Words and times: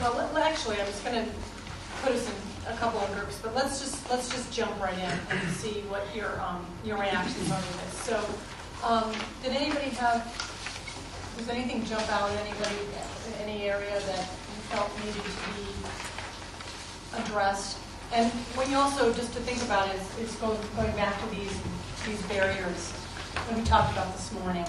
Well, 0.00 0.14
let- 0.34 0.46
actually, 0.46 0.80
I'm 0.80 0.86
just 0.86 1.04
going 1.04 1.24
to 1.24 1.30
put 2.02 2.12
us 2.12 2.28
in 2.28 2.72
a 2.72 2.76
couple 2.76 3.00
of 3.00 3.12
groups, 3.14 3.38
but 3.42 3.54
let's 3.54 3.80
just, 3.80 4.08
let's 4.10 4.28
just 4.28 4.52
jump 4.52 4.80
right 4.80 4.96
in 4.96 5.18
and 5.30 5.50
see 5.56 5.82
what 5.88 6.04
your, 6.14 6.40
um, 6.40 6.64
your 6.84 6.98
reactions 6.98 7.50
are 7.50 7.60
to 7.60 7.72
this. 7.78 7.94
So, 7.94 8.24
um, 8.84 9.12
did 9.42 9.52
anybody 9.52 9.90
have, 9.96 10.22
does 11.36 11.48
anything 11.48 11.84
jump 11.84 12.08
out 12.12 12.30
at 12.30 12.46
anybody 12.46 12.76
in 13.26 13.48
any 13.48 13.62
area 13.64 13.98
that 13.98 14.20
you 14.20 14.60
felt 14.70 14.90
needed 15.04 15.22
to 15.22 15.30
be 15.56 17.22
addressed? 17.22 17.78
And 18.12 18.30
what 18.54 18.70
you 18.70 18.76
also, 18.76 19.12
just 19.12 19.32
to 19.34 19.40
think 19.40 19.60
about 19.62 19.92
is, 19.94 20.18
is 20.18 20.34
going, 20.36 20.58
going 20.76 20.92
back 20.94 21.20
to 21.22 21.28
these, 21.34 21.60
these 22.06 22.22
barriers 22.22 22.92
that 23.34 23.56
we 23.56 23.62
talked 23.64 23.92
about 23.92 24.14
this 24.14 24.32
morning. 24.34 24.64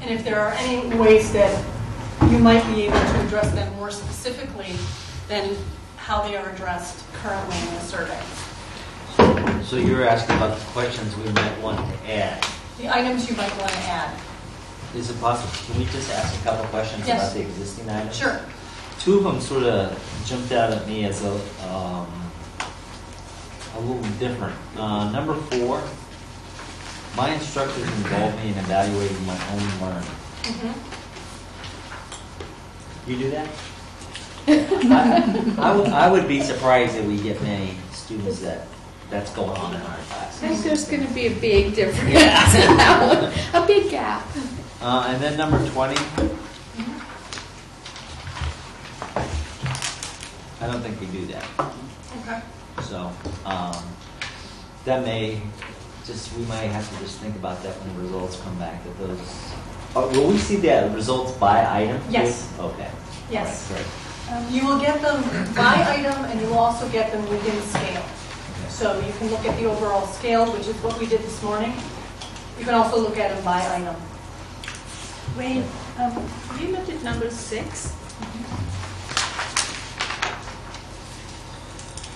And 0.00 0.10
if 0.10 0.24
there 0.24 0.40
are 0.40 0.52
any 0.52 0.86
ways 0.96 1.32
that 1.32 1.64
you 2.36 2.42
might 2.42 2.64
be 2.74 2.82
able 2.82 2.98
to 2.98 3.20
address 3.26 3.50
them 3.52 3.74
more 3.76 3.90
specifically 3.90 4.74
than 5.26 5.56
how 5.96 6.22
they 6.28 6.36
are 6.36 6.50
addressed 6.50 7.02
currently 7.14 7.56
in 7.56 7.74
the 7.74 7.80
survey. 7.80 8.20
So 9.64 9.76
you're 9.76 10.06
asking 10.06 10.36
about 10.36 10.58
the 10.58 10.64
questions 10.66 11.16
we 11.16 11.30
might 11.30 11.58
want 11.62 11.78
to 11.78 12.12
add. 12.12 12.46
The 12.78 12.94
items 12.94 13.28
you 13.30 13.36
might 13.36 13.50
want 13.58 13.72
to 13.72 13.78
add. 13.78 14.14
Is 14.94 15.08
it 15.08 15.18
possible, 15.18 15.50
can 15.66 15.78
we 15.82 15.86
just 15.90 16.12
ask 16.12 16.38
a 16.38 16.44
couple 16.44 16.66
questions 16.66 17.06
Yes. 17.08 17.22
about 17.22 17.34
the 17.34 17.40
existing 17.40 17.88
items? 17.88 18.16
Sure. 18.16 18.40
Two 19.00 19.16
of 19.18 19.24
them 19.24 19.40
sort 19.40 19.64
of 19.64 20.22
jumped 20.26 20.52
out 20.52 20.72
at 20.72 20.86
me 20.86 21.06
as 21.06 21.24
a, 21.24 21.32
um, 21.68 22.06
a 23.76 23.80
little 23.80 24.02
different. 24.18 24.54
Uh, 24.76 25.10
number 25.10 25.34
four, 25.34 25.82
my 27.16 27.30
instructors 27.32 27.82
involve 27.82 28.34
me 28.44 28.50
in 28.50 28.58
evaluating 28.58 29.24
my 29.26 29.38
own 29.52 29.80
learning. 29.80 30.10
Mhm. 30.42 30.74
You 33.06 33.16
do 33.18 33.30
that? 33.30 33.48
I, 34.48 35.54
I 35.58 35.76
would, 35.76 35.88
I 35.88 36.10
would 36.10 36.26
be 36.28 36.40
surprised 36.40 36.96
if 36.96 37.06
we 37.06 37.20
get 37.20 37.40
many 37.42 37.76
students 37.92 38.40
that, 38.40 38.66
that's 39.10 39.30
going 39.32 39.50
on 39.50 39.74
in 39.74 39.80
our 39.80 39.90
I 39.90 40.02
class. 40.02 40.38
think 40.38 40.62
there's 40.62 40.88
going 40.88 41.06
to 41.06 41.12
be 41.14 41.26
a 41.26 41.34
big 41.34 41.74
difference 41.74 42.08
in 42.08 42.76
that 42.76 43.22
one, 43.52 43.62
a 43.62 43.66
big 43.66 43.90
gap. 43.90 44.26
Uh, 44.80 45.06
and 45.08 45.22
then 45.22 45.36
number 45.36 45.58
twenty, 45.70 45.96
I 50.60 50.66
don't 50.66 50.80
think 50.82 51.00
we 51.00 51.06
do 51.06 51.26
that. 51.26 51.44
Okay. 52.22 52.40
So, 52.82 53.12
um, 53.44 53.76
that 54.84 55.04
may, 55.04 55.40
just, 56.04 56.32
we 56.36 56.44
might 56.46 56.66
have 56.68 56.88
to 56.92 56.98
just 57.04 57.18
think 57.20 57.36
about 57.36 57.62
that 57.62 57.74
when 57.80 57.94
the 57.96 58.02
results 58.02 58.36
come 58.40 58.56
back, 58.58 58.82
that 58.84 58.98
those, 58.98 59.18
uh, 59.96 60.06
will 60.12 60.28
we 60.28 60.38
see 60.38 60.56
the 60.56 60.90
results 60.94 61.32
by 61.32 61.64
item? 61.64 61.98
too? 62.04 62.12
Yes. 62.12 62.52
Okay. 62.60 62.90
Yes. 63.30 63.70
All 63.70 63.76
right, 63.76 63.86
Um, 64.46 64.54
You 64.54 64.66
will 64.66 64.78
get 64.80 65.00
them 65.02 65.22
by 65.54 65.74
item, 65.96 66.24
and 66.26 66.40
you 66.40 66.46
will 66.48 66.58
also 66.58 66.88
get 66.88 67.12
them 67.12 67.22
within 67.28 67.56
scale. 67.62 68.04
So 68.68 68.98
you 69.00 69.12
can 69.18 69.30
look 69.30 69.44
at 69.46 69.56
the 69.58 69.64
overall 69.66 70.06
scale, 70.06 70.52
which 70.52 70.66
is 70.68 70.76
what 70.84 70.98
we 71.00 71.06
did 71.06 71.22
this 71.22 71.42
morning. 71.42 71.72
You 72.58 72.64
can 72.64 72.74
also 72.74 72.98
look 73.00 73.16
at 73.18 73.34
them 73.34 73.44
by 73.44 73.60
item. 73.74 73.96
Wayne, 75.36 75.64
um, 75.98 76.12
you 76.60 76.68
looked 76.76 76.88
at 76.90 77.02
number 77.02 77.30
six. 77.30 77.92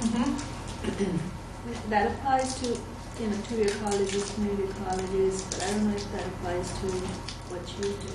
Mhm. 0.02 0.34
That 1.90 2.10
applies 2.12 2.54
to, 2.60 2.68
you 3.20 3.26
know, 3.28 3.36
two-year 3.48 3.68
colleges, 3.84 4.32
community 4.34 4.72
colleges, 4.84 5.42
but 5.50 5.62
I 5.62 5.70
don't 5.72 5.90
know 5.90 5.96
if 5.96 6.06
that 6.12 6.26
applies 6.26 6.68
to 6.80 6.88
what 7.50 7.68
you 7.78 7.92
do. 7.92 8.12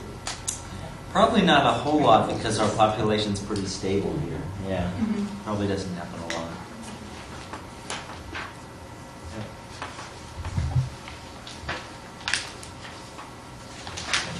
Probably 1.11 1.41
not 1.41 1.65
a 1.65 1.71
whole 1.71 1.99
lot 2.01 2.27
because 2.33 2.59
our 2.59 2.69
population's 2.75 3.39
pretty 3.39 3.65
stable 3.65 4.17
here. 4.19 4.41
Yeah, 4.67 4.89
Mhm. 4.99 5.27
probably 5.43 5.67
doesn't 5.67 5.93
happen 5.95 6.19
a 6.31 6.33
lot. 6.39 6.49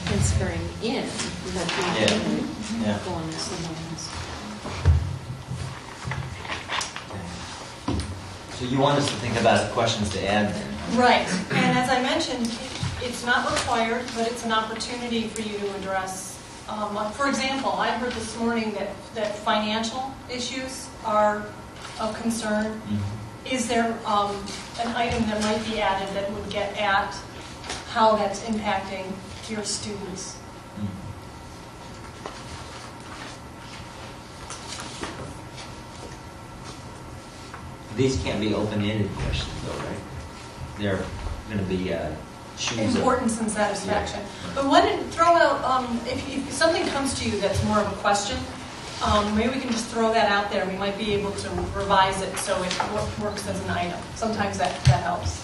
Transferring 0.06 0.62
in, 0.84 1.06
that 1.54 1.70
Yeah. 1.98 2.16
you 2.16 2.48
Yeah. 2.86 2.98
going 3.06 3.32
somewhere 3.32 3.78
else. 3.92 4.10
Okay. 7.10 8.00
So 8.60 8.66
you 8.66 8.78
want 8.80 9.00
us 9.00 9.08
to 9.08 9.14
think 9.16 9.40
about 9.40 9.72
questions 9.72 10.10
to 10.12 10.26
add 10.32 10.54
then? 10.54 10.98
Right, 10.98 11.28
and 11.52 11.78
as 11.78 11.90
I 11.90 12.02
mentioned, 12.02 12.48
it's 13.06 13.24
not 13.26 13.50
required, 13.52 14.04
but 14.16 14.28
it's 14.32 14.44
an 14.46 14.52
opportunity 14.52 15.28
for 15.28 15.42
you 15.42 15.58
to 15.60 15.76
address. 15.76 16.40
um, 16.68 17.12
For 17.14 17.28
example, 17.30 17.72
I 17.74 17.92
heard 17.92 18.12
this 18.14 18.36
morning 18.38 18.72
that, 18.74 18.90
that 19.14 19.36
financial 19.38 20.12
issues 20.30 20.90
are 21.06 21.46
of 22.00 22.20
concern. 22.20 22.82
Is 23.50 23.68
there 23.68 23.96
um, 24.06 24.36
an 24.82 24.88
item 24.96 25.22
that 25.30 25.40
might 25.44 25.64
be 25.72 25.80
added 25.80 26.14
that 26.16 26.32
would 26.34 26.50
get 26.50 26.76
at 26.82 27.16
how 27.92 28.16
that's 28.16 28.42
impacting 28.42 29.06
your 29.50 29.64
students? 29.64 30.38
These 37.96 38.22
can't 38.24 38.42
be 38.42 38.54
open-ended 38.54 39.10
questions 39.12 39.54
though, 39.66 39.78
right? 39.78 40.00
They're 40.78 41.06
going 41.50 41.60
to 41.60 41.66
be 41.66 41.94
uh, 41.94 42.00
choose 42.00 42.10
a- 42.10 42.35
Importance 42.78 43.40
and 43.40 43.52
satisfaction. 43.52 44.20
Yeah. 44.22 44.52
But 44.56 44.66
why 44.66 44.82
don't, 44.82 45.04
throw 45.12 45.36
out, 45.36 45.64
um, 45.64 46.00
if, 46.06 46.28
if 46.30 46.52
something 46.52 46.86
comes 46.88 47.14
to 47.20 47.30
you 47.30 47.40
that's 47.40 47.62
more 47.66 47.80
of 47.80 47.92
a 47.92 47.96
question, 47.98 48.38
um, 49.04 49.36
maybe 49.36 49.56
we 49.56 49.60
can 49.60 49.72
just 49.72 49.88
throw 49.88 50.14
that 50.14 50.32
out 50.32 50.52
there. 50.52 50.66
We 50.66 50.78
might 50.78 50.98
be 50.98 51.14
able 51.14 51.32
to 51.32 51.50
revise 51.76 52.22
it 52.22 52.36
so 52.38 52.62
it 52.64 52.74
works 53.20 53.48
as 53.48 53.62
an 53.66 53.70
item. 53.72 54.00
Sometimes 54.16 54.58
that, 54.58 54.72
that 54.86 55.04
helps. 55.04 55.44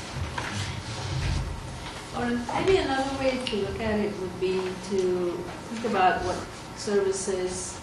Or 2.18 2.26
maybe 2.26 2.78
another 2.78 3.18
way 3.20 3.40
to 3.46 3.56
look 3.58 3.80
at 3.82 4.00
it 4.00 4.18
would 4.20 4.40
be 4.40 4.62
to 4.90 5.44
think 5.70 5.86
about 5.92 6.22
what 6.24 6.38
services 6.78 7.80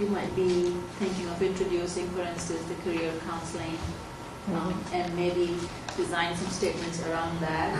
you 0.00 0.06
might 0.06 0.34
be 0.34 0.74
thinking 0.98 1.28
of 1.28 1.40
introducing, 1.40 2.08
for 2.10 2.22
instance, 2.22 2.62
the 2.64 2.74
career 2.82 3.12
counseling, 3.28 3.78
um, 4.54 4.84
and 4.92 5.14
maybe 5.14 5.56
design 5.96 6.34
some 6.36 6.48
statements 6.50 7.04
around 7.06 7.40
that 7.40 7.72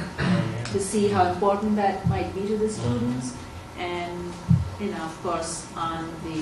to 0.73 0.81
see 0.81 1.09
how 1.09 1.27
important 1.33 1.77
that 1.77 2.07
might 2.09 2.33
be 2.35 2.43
to 2.47 2.57
the 2.57 2.69
students. 2.69 3.35
And, 3.79 4.33
you 4.81 4.91
know, 4.91 5.03
of 5.03 5.23
course, 5.23 5.67
on 5.77 6.09
the 6.25 6.41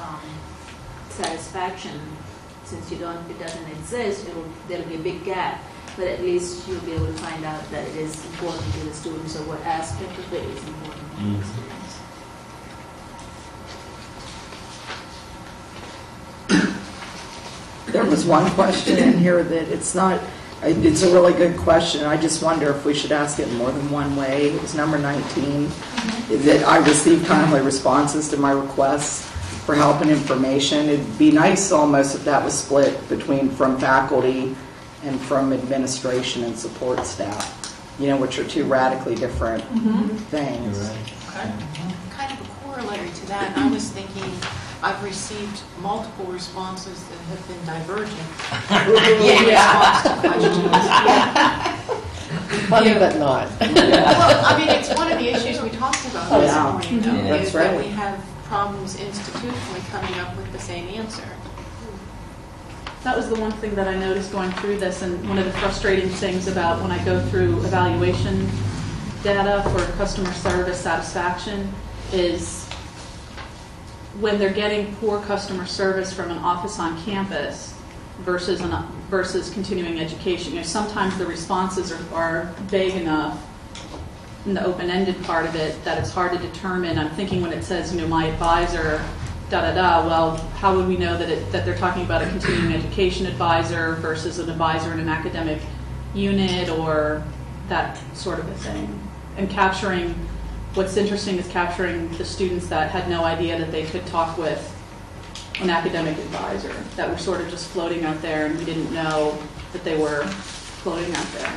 um, 0.00 0.20
satisfaction, 1.08 1.98
since 2.64 2.90
you 2.90 2.98
don't, 2.98 3.18
it 3.30 3.38
doesn't 3.38 3.66
exist, 3.68 4.28
it'll, 4.28 4.44
there'll 4.68 4.88
be 4.88 4.96
a 4.96 4.98
big 4.98 5.24
gap. 5.24 5.62
But 5.96 6.06
at 6.06 6.20
least 6.20 6.68
you'll 6.68 6.80
be 6.82 6.92
able 6.92 7.06
to 7.06 7.12
find 7.14 7.44
out 7.44 7.68
that 7.70 7.88
it 7.88 7.96
is 7.96 8.24
important 8.26 8.72
to 8.74 8.80
the 8.80 8.94
students, 8.94 9.36
or 9.36 9.42
what 9.44 9.60
aspect 9.62 10.16
of 10.16 10.32
it 10.32 10.44
is 10.44 10.64
important 10.68 11.10
to 11.10 11.16
the 11.16 11.22
Mhm. 11.22 11.42
students. 11.44 11.98
There 17.92 18.04
was 18.04 18.24
one 18.26 18.50
question 18.52 18.98
in 18.98 19.18
here 19.18 19.42
that 19.42 19.68
it's 19.68 19.94
not, 19.94 20.20
it's 20.62 21.02
a 21.02 21.12
really 21.12 21.32
good 21.32 21.56
question. 21.58 22.04
I 22.04 22.16
just 22.16 22.42
wonder 22.42 22.70
if 22.70 22.84
we 22.84 22.94
should 22.94 23.12
ask 23.12 23.38
it 23.38 23.48
in 23.48 23.54
more 23.56 23.70
than 23.70 23.90
one 23.90 24.16
way. 24.16 24.50
It 24.50 24.60
was 24.60 24.74
number 24.74 24.98
19. 24.98 25.68
That 26.30 26.64
I 26.66 26.78
received 26.78 27.26
timely 27.26 27.60
responses 27.60 28.28
to 28.30 28.36
my 28.36 28.52
requests 28.52 29.26
for 29.64 29.74
help 29.74 30.00
and 30.00 30.10
information. 30.10 30.88
It'd 30.88 31.18
be 31.18 31.30
nice 31.30 31.72
almost 31.72 32.14
if 32.16 32.24
that 32.24 32.42
was 32.44 32.58
split 32.58 33.08
between 33.08 33.50
from 33.50 33.78
faculty 33.78 34.56
and 35.04 35.20
from 35.20 35.52
administration 35.52 36.42
and 36.44 36.58
support 36.58 37.04
staff, 37.06 37.94
you 38.00 38.08
know, 38.08 38.16
which 38.16 38.38
are 38.38 38.44
two 38.44 38.64
radically 38.64 39.14
different 39.14 39.62
Mm-hmm. 39.64 40.08
Things. 40.16 40.78
right. 40.78 41.52
Okay. 41.72 41.94
Kind 42.10 42.32
of 42.32 42.46
a 42.46 42.50
corollary 42.64 43.10
to 43.10 43.26
that, 43.28 43.56
I 43.56 43.68
was 43.70 43.90
thinking, 43.90 44.24
I've 44.82 45.02
received 45.02 45.60
multiple 45.82 46.26
responses 46.26 47.02
that 47.04 47.18
have 47.30 47.48
been 47.48 47.64
divergent. 47.66 48.18
in 48.70 49.46
response 49.48 50.02
to 50.04 50.10
questions. 50.28 50.68
Funny 52.68 52.94
but 52.94 53.16
not. 53.18 53.48
Well, 53.60 54.44
I 54.44 54.56
mean, 54.58 54.68
it's 54.68 54.90
one 54.94 55.10
of 55.10 55.18
the 55.18 55.28
issues 55.28 55.60
we 55.62 55.70
talked 55.70 56.04
about 56.06 56.30
this 56.40 56.52
Yeah. 56.52 56.62
morning, 56.70 57.00
though, 57.00 57.10
Mhm. 57.10 57.28
That's 57.28 57.46
is 57.48 57.52
that 57.54 57.76
we 57.76 57.88
have 57.88 58.18
problems 58.48 58.96
institutionally 58.96 59.82
coming 59.90 60.20
up 60.20 60.36
with 60.36 60.52
the 60.52 60.58
same 60.60 60.88
answer. 60.94 61.24
That 63.04 63.16
was 63.16 63.28
the 63.28 63.36
one 63.36 63.52
thing 63.52 63.74
that 63.74 63.88
I 63.88 63.94
noticed 63.96 64.30
going 64.32 64.52
through 64.52 64.78
this, 64.78 65.02
and 65.02 65.28
one 65.28 65.38
of 65.38 65.44
the 65.44 65.52
frustrating 65.52 66.08
things 66.10 66.46
about 66.48 66.82
when 66.82 66.90
I 66.92 66.98
go 67.04 67.20
through 67.30 67.58
evaluation 67.64 68.48
data 69.24 69.62
for 69.70 69.84
customer 69.96 70.32
service 70.34 70.78
satisfaction 70.80 71.72
is 72.12 72.67
when 74.20 74.38
they're 74.38 74.52
getting 74.52 74.94
poor 74.96 75.20
customer 75.22 75.66
service 75.66 76.12
from 76.12 76.30
an 76.30 76.38
office 76.38 76.78
on 76.78 77.00
campus 77.04 77.74
versus 78.20 78.60
an, 78.60 78.72
versus 79.10 79.50
continuing 79.50 80.00
education. 80.00 80.52
You 80.52 80.60
know, 80.60 80.64
sometimes 80.64 81.16
the 81.18 81.26
responses 81.26 81.92
are, 81.92 82.14
are 82.14 82.44
vague 82.62 82.94
enough 82.94 83.44
in 84.44 84.54
the 84.54 84.64
open-ended 84.64 85.22
part 85.24 85.46
of 85.46 85.54
it 85.54 85.82
that 85.84 85.98
it's 85.98 86.10
hard 86.10 86.32
to 86.32 86.38
determine. 86.38 86.98
I'm 86.98 87.10
thinking 87.10 87.42
when 87.42 87.52
it 87.52 87.62
says, 87.62 87.94
you 87.94 88.00
know, 88.00 88.08
my 88.08 88.26
advisor 88.26 89.04
da 89.50 89.62
da 89.62 89.74
da. 89.74 90.06
Well, 90.06 90.36
how 90.56 90.76
would 90.76 90.88
we 90.88 90.96
know 90.96 91.16
that 91.16 91.28
it, 91.30 91.50
that 91.52 91.64
they're 91.64 91.78
talking 91.78 92.04
about 92.04 92.22
a 92.22 92.28
continuing 92.28 92.74
education 92.74 93.26
advisor 93.26 93.94
versus 93.96 94.38
an 94.38 94.50
advisor 94.50 94.92
in 94.92 95.00
an 95.00 95.08
academic 95.08 95.60
unit 96.14 96.68
or 96.68 97.22
that 97.68 97.98
sort 98.16 98.38
of 98.38 98.48
a 98.48 98.54
thing? 98.54 99.00
And 99.36 99.48
capturing, 99.48 100.14
what's 100.74 100.96
interesting 100.96 101.36
is 101.38 101.48
capturing 101.48 102.08
the 102.18 102.24
students 102.24 102.68
that 102.68 102.90
had 102.90 103.08
no 103.08 103.24
idea 103.24 103.58
that 103.58 103.72
they 103.72 103.84
could 103.84 104.06
talk 104.06 104.36
with 104.38 104.74
an 105.60 105.70
academic 105.70 106.16
advisor, 106.18 106.72
that 106.96 107.10
were 107.10 107.18
sort 107.18 107.40
of 107.40 107.48
just 107.48 107.68
floating 107.68 108.04
out 108.04 108.20
there 108.22 108.46
and 108.46 108.58
we 108.58 108.64
didn't 108.64 108.92
know 108.92 109.36
that 109.72 109.82
they 109.84 109.98
were 109.98 110.24
floating 110.24 111.12
out 111.14 111.26
there. 111.32 111.52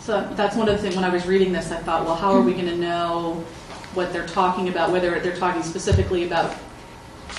So 0.00 0.28
that's 0.34 0.56
one 0.56 0.68
of 0.68 0.76
the 0.76 0.82
things, 0.82 0.94
when 0.94 1.04
I 1.04 1.08
was 1.08 1.26
reading 1.26 1.52
this, 1.52 1.70
I 1.70 1.78
thought, 1.78 2.04
well, 2.04 2.16
how 2.16 2.32
are 2.32 2.40
we 2.40 2.52
going 2.52 2.66
to 2.66 2.76
know 2.76 3.44
what 3.94 4.12
they're 4.12 4.26
talking 4.26 4.68
about, 4.68 4.90
whether 4.92 5.18
they're 5.20 5.36
talking 5.36 5.62
specifically 5.62 6.26
about 6.26 6.54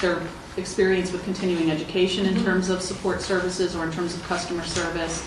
their 0.01 0.22
experience 0.57 1.12
with 1.12 1.24
continuing 1.24 1.72
education 1.72 2.25
in 2.25 2.34
mm-hmm. 2.34 2.45
terms 2.45 2.69
of 2.69 2.81
support 2.81 3.22
services 3.22 3.75
or 3.75 3.86
in 3.86 3.92
terms 3.92 4.16
of 4.16 4.24
customer 4.24 4.63
service 4.63 5.22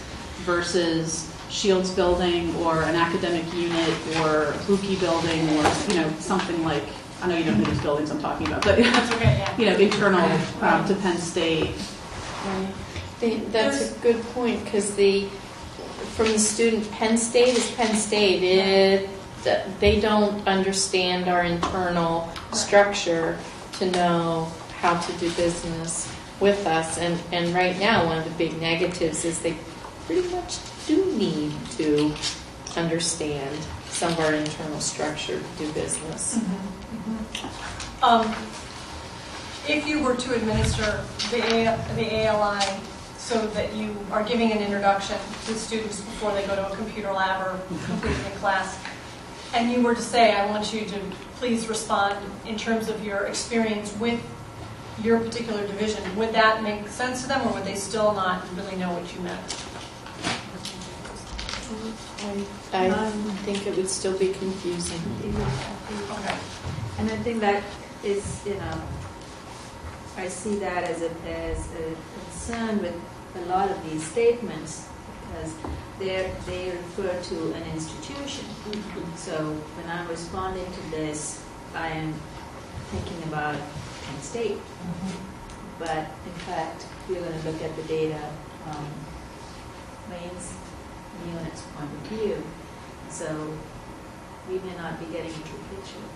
versus 0.44 1.34
Shields 1.50 1.90
Building 1.90 2.54
or 2.56 2.82
an 2.82 2.94
academic 2.94 3.52
unit 3.52 3.90
or 4.18 4.52
Boucke 4.66 4.98
Building 5.00 5.40
or, 5.50 5.64
you 5.88 5.96
know, 6.00 6.12
something 6.18 6.64
like, 6.64 6.84
I 7.22 7.28
know 7.28 7.36
you 7.36 7.44
don't 7.44 7.58
know 7.58 7.64
these 7.64 7.80
buildings 7.82 8.10
I'm 8.10 8.20
talking 8.20 8.46
about, 8.46 8.62
but, 8.62 8.78
That's 8.78 9.12
okay, 9.14 9.38
yeah. 9.38 9.56
you 9.58 9.66
know, 9.66 9.76
internal 9.76 10.20
um, 10.62 10.86
to 10.86 10.94
Penn 10.94 11.18
State. 11.18 11.74
Right. 12.46 12.68
The- 13.20 13.36
That's 13.50 13.96
a 13.96 13.98
good 14.00 14.22
point, 14.26 14.64
because 14.64 14.94
the, 14.94 15.26
from 16.14 16.26
the 16.28 16.38
student, 16.38 16.90
Penn 16.92 17.18
State 17.18 17.56
is 17.56 17.70
Penn 17.72 17.96
State. 17.96 18.42
It, 18.42 19.10
they 19.80 20.00
don't 20.00 20.46
understand 20.46 21.28
our 21.28 21.44
internal 21.44 22.30
structure 22.52 23.38
to 23.78 23.90
know 23.90 24.52
how 24.78 24.98
to 25.00 25.12
do 25.14 25.30
business 25.32 26.10
with 26.40 26.66
us. 26.66 26.98
And, 26.98 27.18
and 27.32 27.54
right 27.54 27.78
now, 27.78 28.06
one 28.06 28.18
of 28.18 28.24
the 28.24 28.30
big 28.32 28.60
negatives 28.60 29.24
is 29.24 29.40
they 29.40 29.56
pretty 30.06 30.28
much 30.28 30.58
do 30.90 31.16
need 31.16 31.52
to 31.78 32.12
understand 32.76 33.56
some 33.88 34.12
of 34.12 34.20
our 34.20 34.34
internal 34.34 34.80
structure 34.80 35.38
to 35.38 35.64
do 35.64 35.72
business. 35.72 36.38
Mm-hmm, 36.38 37.10
mm-hmm. 37.10 38.04
Um, 38.04 38.26
If 39.68 39.86
you 39.86 40.02
were 40.02 40.16
to 40.16 40.34
administer 40.34 41.04
the 41.30 41.40
A- 41.42 41.78
the 41.94 42.06
ALI 42.26 42.64
so 43.18 43.46
that 43.48 43.74
you 43.74 43.94
are 44.10 44.24
giving 44.24 44.50
an 44.50 44.58
introduction 44.58 45.18
to 45.46 45.54
students 45.54 46.00
before 46.00 46.32
they 46.32 46.44
go 46.46 46.56
to 46.56 46.72
a 46.72 46.76
computer 46.76 47.12
lab 47.12 47.46
or 47.46 47.52
mm-hmm. 47.52 47.86
completing 47.86 48.26
a 48.32 48.36
class, 48.40 48.78
and 49.54 49.70
you 49.70 49.82
were 49.82 49.94
to 49.94 50.02
say, 50.02 50.32
I 50.32 50.46
want 50.46 50.72
you 50.72 50.86
to 50.86 50.98
please 51.38 51.68
respond 51.68 52.16
in 52.46 52.56
terms 52.56 52.88
of 52.88 53.04
your 53.04 53.26
experience 53.26 53.94
with 54.00 54.20
your 55.02 55.20
particular 55.20 55.66
division, 55.66 56.02
would 56.16 56.32
that 56.32 56.62
make 56.62 56.88
sense 56.88 57.22
to 57.22 57.28
them, 57.28 57.46
or 57.46 57.52
would 57.54 57.64
they 57.64 57.76
still 57.76 58.12
not 58.12 58.44
really 58.56 58.76
know 58.76 58.92
what 58.92 59.14
you 59.14 59.20
meant? 59.20 59.40
I, 62.72 63.10
think 63.44 63.66
it 63.66 63.76
would 63.76 63.88
still 63.88 64.18
be 64.18 64.32
confusing. 64.32 65.00
Okay. 66.10 66.38
And 66.98 67.10
I 67.10 67.16
think 67.22 67.40
that 67.40 67.62
is, 68.02 68.42
you 68.44 68.54
know, 68.54 68.82
I 70.16 70.28
see 70.28 70.56
that 70.56 70.84
as 70.84 71.02
a, 71.02 71.10
as 71.28 71.68
a 71.74 71.94
concern 72.20 72.82
with 72.82 72.94
a 73.36 73.40
lot 73.46 73.70
of 73.70 73.90
these 73.90 74.04
statements 74.04 74.88
because 75.22 75.54
they're, 75.98 76.30
they 76.46 76.70
refer 76.70 77.22
to 77.22 77.52
an 77.54 77.62
institution. 77.70 78.44
So 79.16 79.52
when 79.76 79.88
I'm 79.90 80.08
responding 80.08 80.66
to 80.66 80.90
this, 80.90 81.42
I 81.74 81.88
am 81.88 82.14
thinking 82.90 83.22
about 83.28 83.54
Penn 83.54 84.20
State. 84.20 84.58
But 85.78 86.10
in 86.26 86.32
fact, 86.44 86.84
we're 87.08 87.20
going 87.20 87.40
to 87.40 87.50
look 87.50 87.62
at 87.62 87.74
the 87.76 87.82
data 87.84 88.20
um, 88.66 88.88
Maine's 90.10 90.52
unit's 91.28 91.62
point 91.74 91.90
of 91.90 92.00
view. 92.08 92.42
So 93.10 93.52
we 94.48 94.58
may 94.58 94.76
not 94.76 94.98
be 94.98 95.06
getting 95.06 95.30
a 95.30 95.34
true 95.34 95.60
picture 95.74 96.06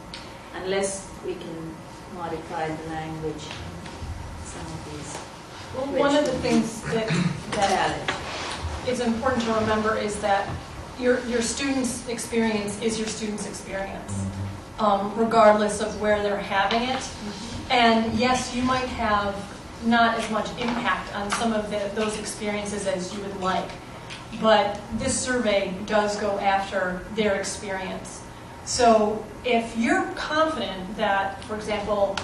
unless 0.55 1.09
we 1.27 1.35
can 1.35 1.75
modify 2.15 2.69
the 2.69 2.91
language 2.91 3.43
some 4.45 4.67
of 4.67 4.93
these 4.93 5.19
Well, 5.77 5.87
one 5.99 6.17
of 6.17 6.25
the 6.25 6.39
things 6.39 6.81
that, 6.93 7.09
that 7.53 8.89
is 8.89 9.01
important 9.01 9.43
to 9.45 9.53
remember 9.55 9.97
is 9.97 10.21
that 10.21 10.49
your, 10.99 11.25
your 11.27 11.43
student's 11.43 12.09
experience 12.09 12.81
is 12.81 12.99
your 12.99 13.09
student's 13.09 13.47
experience, 13.47 14.25
um, 14.79 15.13
regardless 15.17 15.81
of 15.81 16.01
where 16.01 16.23
they're 16.23 16.39
having 16.39 16.83
it. 16.83 17.03
And 17.71 18.15
yes, 18.15 18.55
you 18.55 18.63
might 18.63 18.87
have 18.87 19.35
not 19.85 20.17
as 20.19 20.31
much 20.31 20.49
impact 20.61 21.15
on 21.17 21.31
some 21.33 21.53
of 21.53 21.71
the, 21.71 21.91
those 21.95 22.19
experiences 22.19 22.87
as 22.87 23.13
you 23.15 23.21
would 23.23 23.41
like, 23.41 23.69
but 24.41 24.81
this 24.95 25.19
survey 25.19 25.75
does 25.87 26.17
go 26.17 26.39
after 26.39 27.03
their 27.15 27.35
experience. 27.37 28.23
So 28.65 29.25
if 29.45 29.77
you're 29.77 30.07
confident 30.13 30.97
that, 30.97 31.43
for 31.45 31.55
example, 31.55 32.17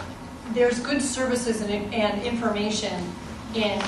there's 0.53 0.81
good 0.81 1.03
services 1.03 1.61
and, 1.61 1.95
and 1.95 2.23
information 2.23 3.13
in, 3.55 3.81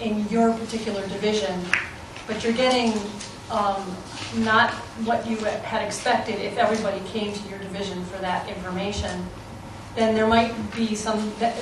in 0.00 0.28
your 0.28 0.52
particular 0.54 1.02
division, 1.08 1.60
but 2.26 2.42
you're 2.42 2.52
getting 2.52 2.92
um, 3.50 3.96
not 4.38 4.70
what 5.04 5.26
you 5.26 5.36
had 5.36 5.84
expected 5.84 6.36
if 6.36 6.56
everybody 6.56 7.00
came 7.08 7.34
to 7.34 7.48
your 7.48 7.58
division 7.58 8.04
for 8.06 8.18
that 8.18 8.48
information, 8.48 9.26
then 9.94 10.14
there 10.14 10.26
might 10.26 10.54
be 10.74 10.94
some, 10.94 11.18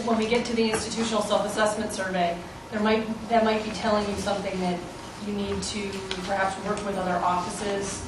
when 0.06 0.16
we 0.16 0.26
get 0.26 0.44
to 0.46 0.56
the 0.56 0.70
institutional 0.70 1.22
self-assessment 1.22 1.92
survey, 1.92 2.36
there 2.70 2.80
might, 2.80 3.04
that 3.28 3.44
might 3.44 3.62
be 3.64 3.70
telling 3.70 4.08
you 4.08 4.16
something 4.16 4.58
that 4.60 4.78
you 5.26 5.32
need 5.34 5.62
to 5.62 5.88
perhaps 6.26 6.56
work 6.66 6.84
with 6.84 6.96
other 6.98 7.16
offices. 7.24 8.04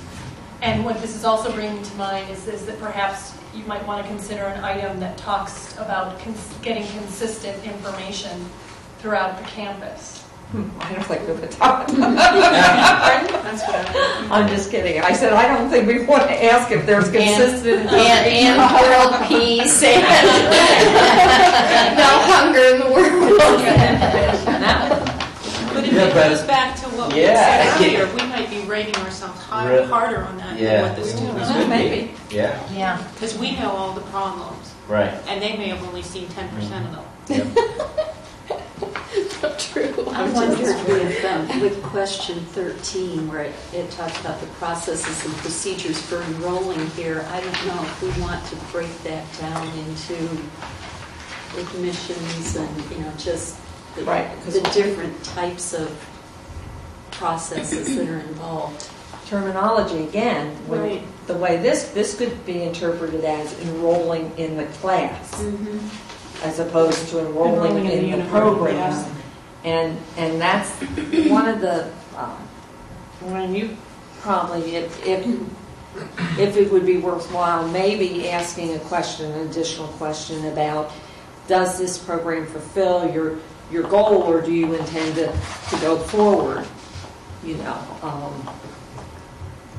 And 0.63 0.85
what 0.85 1.01
this 1.01 1.15
is 1.15 1.25
also 1.25 1.53
bringing 1.53 1.83
to 1.83 1.95
mind 1.97 2.31
is, 2.31 2.47
is 2.49 2.65
that 2.67 2.79
perhaps 2.81 3.35
you 3.55 3.65
might 3.65 3.87
want 3.87 4.03
to 4.03 4.09
consider 4.09 4.43
an 4.45 4.65
item 4.65 4.99
that 5.01 5.17
talks 5.19 5.75
about 5.79 6.19
cons- 6.21 6.55
getting 6.63 6.87
consistent 6.99 7.63
information 7.65 8.45
throughout 8.99 9.37
the 9.39 9.45
campus. 9.45 10.23
Hmm, 10.51 10.69
I 10.81 10.93
don't 10.95 11.05
think 11.05 11.27
we 11.27 11.33
would 11.35 11.51
talk. 11.51 11.87
That's 11.89 13.63
I'm. 13.69 14.33
I'm 14.33 14.49
just 14.49 14.71
kidding. 14.71 15.01
I 15.03 15.13
said, 15.13 15.33
I 15.33 15.49
don't 15.49 15.69
think 15.69 15.87
we 15.87 16.05
want 16.07 16.23
to 16.29 16.45
ask 16.45 16.71
if 16.71 16.87
there's 16.87 17.11
consistent. 17.11 17.91
And, 17.91 18.27
and 18.27 18.59
world 18.59 19.29
peace 19.29 19.83
and 19.83 20.03
no 21.99 22.11
hunger 22.31 22.65
in 22.75 22.79
the 22.81 22.87
world. 22.93 23.61
But 25.75 25.85
Yeah, 25.87 26.05
it 26.07 26.15
but- 26.15 26.29
goes 26.29 26.43
back 26.45 26.77
to 26.77 26.83
what 26.83 26.84
we 26.84 26.84
Yeah. 27.17 27.79
said 27.79 27.83
earlier, 28.01 28.07
we 28.15 28.23
might 28.29 28.51
be 28.51 28.61
rating 28.61 28.95
ourselves 28.97 29.41
hi- 29.43 29.69
Re- 29.71 29.85
harder 29.87 30.25
on 30.25 30.37
that 30.39 30.59
Yeah. 30.59 30.83
than 30.83 30.83
what 30.91 30.97
the 30.97 31.05
students 31.09 31.49
Could 31.49 31.55
do. 31.57 31.63
be. 31.65 31.69
maybe. 31.69 32.15
Yeah, 32.31 32.59
Yeah, 32.73 33.03
because 33.15 33.37
we 33.37 33.57
know 33.57 33.71
all 33.71 33.93
the 33.93 34.01
problems, 34.03 34.73
right. 34.89 35.15
and 35.29 35.41
they 35.43 35.57
may 35.57 35.69
have 35.69 35.83
only 35.87 36.03
seen 36.03 36.29
ten 36.29 36.49
percent 36.51 36.87
of 36.87 36.93
them. 36.95 37.05
Yep. 37.57 37.59
True. 39.59 40.09
I 40.13 40.29
wondered 40.31 40.89
with, 40.89 41.25
um, 41.25 41.61
with 41.61 41.83
question 41.85 42.41
13, 42.47 43.29
where 43.29 43.43
it, 43.43 43.55
it 43.73 43.91
talks 43.91 44.19
about 44.21 44.41
the 44.41 44.47
processes 44.59 45.25
and 45.25 45.35
procedures 45.37 46.01
for 46.01 46.21
enrolling 46.23 46.85
here, 46.91 47.25
I 47.31 47.41
don't 47.41 47.67
know 47.67 47.83
if 47.83 48.03
we 48.03 48.23
want 48.23 48.45
to 48.47 48.57
break 48.73 48.91
that 49.05 49.25
down 49.41 49.67
into 49.79 50.15
admissions 51.59 52.57
and, 52.57 52.91
you 52.91 52.99
know, 52.99 53.13
just 53.19 53.57
the, 53.97 54.03
Right, 54.05 54.29
'cause- 54.45 54.55
the 54.55 54.61
different 54.71 55.23
types 55.25 55.73
of 55.73 55.91
processes 57.19 57.97
that 57.97 58.09
are 58.09 58.21
involved. 58.21 58.89
Terminology, 59.27 60.05
again, 60.05 60.55
when- 60.67 60.81
Right. 60.81 61.03
the 61.27 61.35
way 61.35 61.57
this, 61.57 61.85
this 61.95 62.15
could 62.17 62.45
be 62.45 62.63
interpreted 62.63 63.25
as 63.25 63.59
enrolling 63.61 64.31
in 64.37 64.57
the 64.57 64.65
class, 64.83 65.43
as 66.43 66.59
opposed 66.59 67.09
to 67.09 67.21
enrolling 67.21 67.55
Enrolling 67.55 67.77
in 67.79 67.87
the 67.87 67.93
in 67.95 68.01
the 68.01 68.07
university, 68.09 68.31
programs. 68.31 68.97
yeah. 68.97 69.71
And, 69.73 69.99
and 70.19 70.41
that's 70.41 70.71
one 71.31 71.49
of 71.49 71.61
the, 71.63 71.87
um, 72.19 72.37
when 73.23 73.55
you 73.55 73.75
probably, 74.21 74.77
if, 74.77 75.07
if, 75.07 75.27
if 76.39 76.57
it 76.59 76.71
would 76.71 76.85
be 76.85 76.99
worthwhile, 76.99 77.67
maybe 77.69 78.29
asking 78.29 78.75
a 78.75 78.79
question, 78.81 79.33
an 79.33 79.49
additional 79.49 79.89
question 79.89 80.45
about, 80.49 80.91
does 81.49 81.79
this 81.79 81.97
program 81.97 82.45
fulfill 82.47 83.11
your, 83.11 83.39
your 83.73 83.85
goal, 83.85 84.23
or 84.23 84.43
do 84.43 84.53
you 84.53 84.75
intend 84.75 85.15
to, 85.15 85.27
to 85.71 85.77
go 85.81 85.97
forward? 85.97 86.67
You 87.45 87.57
know, 87.59 87.79
um, 88.03 88.49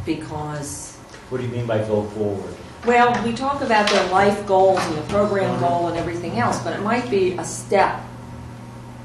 because 0.06 0.96
What 1.30 1.40
do 1.40 1.44
you 1.48 1.52
mean 1.52 1.66
by 1.66 1.80
go 1.80 2.04
forward? 2.04 2.54
well, 2.86 3.24
we 3.26 3.34
talk 3.34 3.62
about 3.62 3.90
their 3.90 4.08
life 4.12 4.46
goals 4.46 4.80
and 4.80 4.98
the 4.98 5.02
program 5.04 5.60
goal 5.60 5.88
and 5.88 5.98
everything 5.98 6.38
else, 6.38 6.62
but 6.64 6.74
it 6.78 6.82
might 6.84 7.10
be 7.10 7.32
a 7.34 7.44
step 7.44 8.00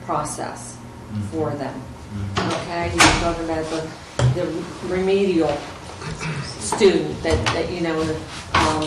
process 0.04 0.76
for 1.30 1.50
them. 1.52 1.82
Okay, 2.38 2.90
you're 2.90 3.20
talking 3.22 3.44
about 3.44 3.64
the, 3.70 3.88
the 4.34 4.64
remedial 4.86 5.56
student 6.44 7.22
that, 7.22 7.42
that, 7.54 7.72
you 7.72 7.80
know, 7.80 7.98
um, 8.54 8.82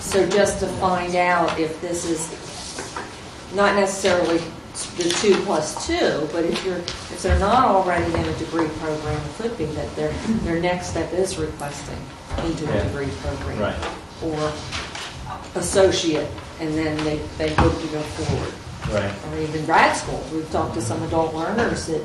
so 0.00 0.28
just 0.28 0.60
to 0.60 0.66
find 0.66 1.14
out 1.14 1.58
if 1.58 1.80
this 1.80 2.04
is 2.04 2.94
not 3.54 3.74
necessarily 3.76 4.42
the 4.96 5.08
two 5.08 5.36
plus 5.44 5.86
two, 5.86 6.28
but 6.32 6.44
if 6.44 6.64
you're, 6.64 6.78
if 6.78 7.22
they're 7.22 7.38
not 7.38 7.64
already 7.66 8.12
in 8.12 8.24
a 8.24 8.38
degree 8.38 8.68
program, 8.80 9.16
it 9.24 9.34
could 9.42 9.56
be 9.56 9.66
that 9.66 9.94
their, 9.96 10.12
their 10.42 10.60
next 10.60 10.88
step 10.88 11.12
is 11.12 11.38
requesting 11.38 11.98
into 12.44 12.68
a 12.70 12.74
Yeah. 12.76 12.84
degree 12.84 13.08
program. 13.22 13.58
Right. 13.60 13.76
Or 14.22 14.52
associate, 15.54 16.28
and 16.60 16.74
then 16.74 16.96
they, 17.04 17.18
they 17.38 17.54
hope 17.54 17.80
to 17.80 17.86
go 17.88 18.00
forward. 18.00 18.54
Right. 18.92 19.12
Or 19.32 19.38
even 19.38 19.64
grad 19.64 19.96
school. 19.96 20.22
We've 20.32 20.50
talked 20.50 20.74
to 20.74 20.82
some 20.82 21.02
adult 21.04 21.34
learners 21.34 21.86
that, 21.86 22.02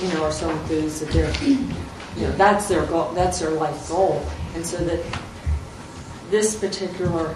you 0.00 0.08
know, 0.12 0.24
are 0.24 0.32
so 0.32 0.50
enthused 0.50 1.00
that 1.02 1.10
they're, 1.12 1.32
you 1.42 2.26
know, 2.26 2.32
that's 2.32 2.68
their 2.68 2.84
goal, 2.86 3.12
that's 3.12 3.38
their 3.40 3.50
life 3.50 3.88
goal. 3.88 4.24
And 4.54 4.66
so 4.66 4.76
that 4.84 5.00
this 6.30 6.56
particular, 6.56 7.34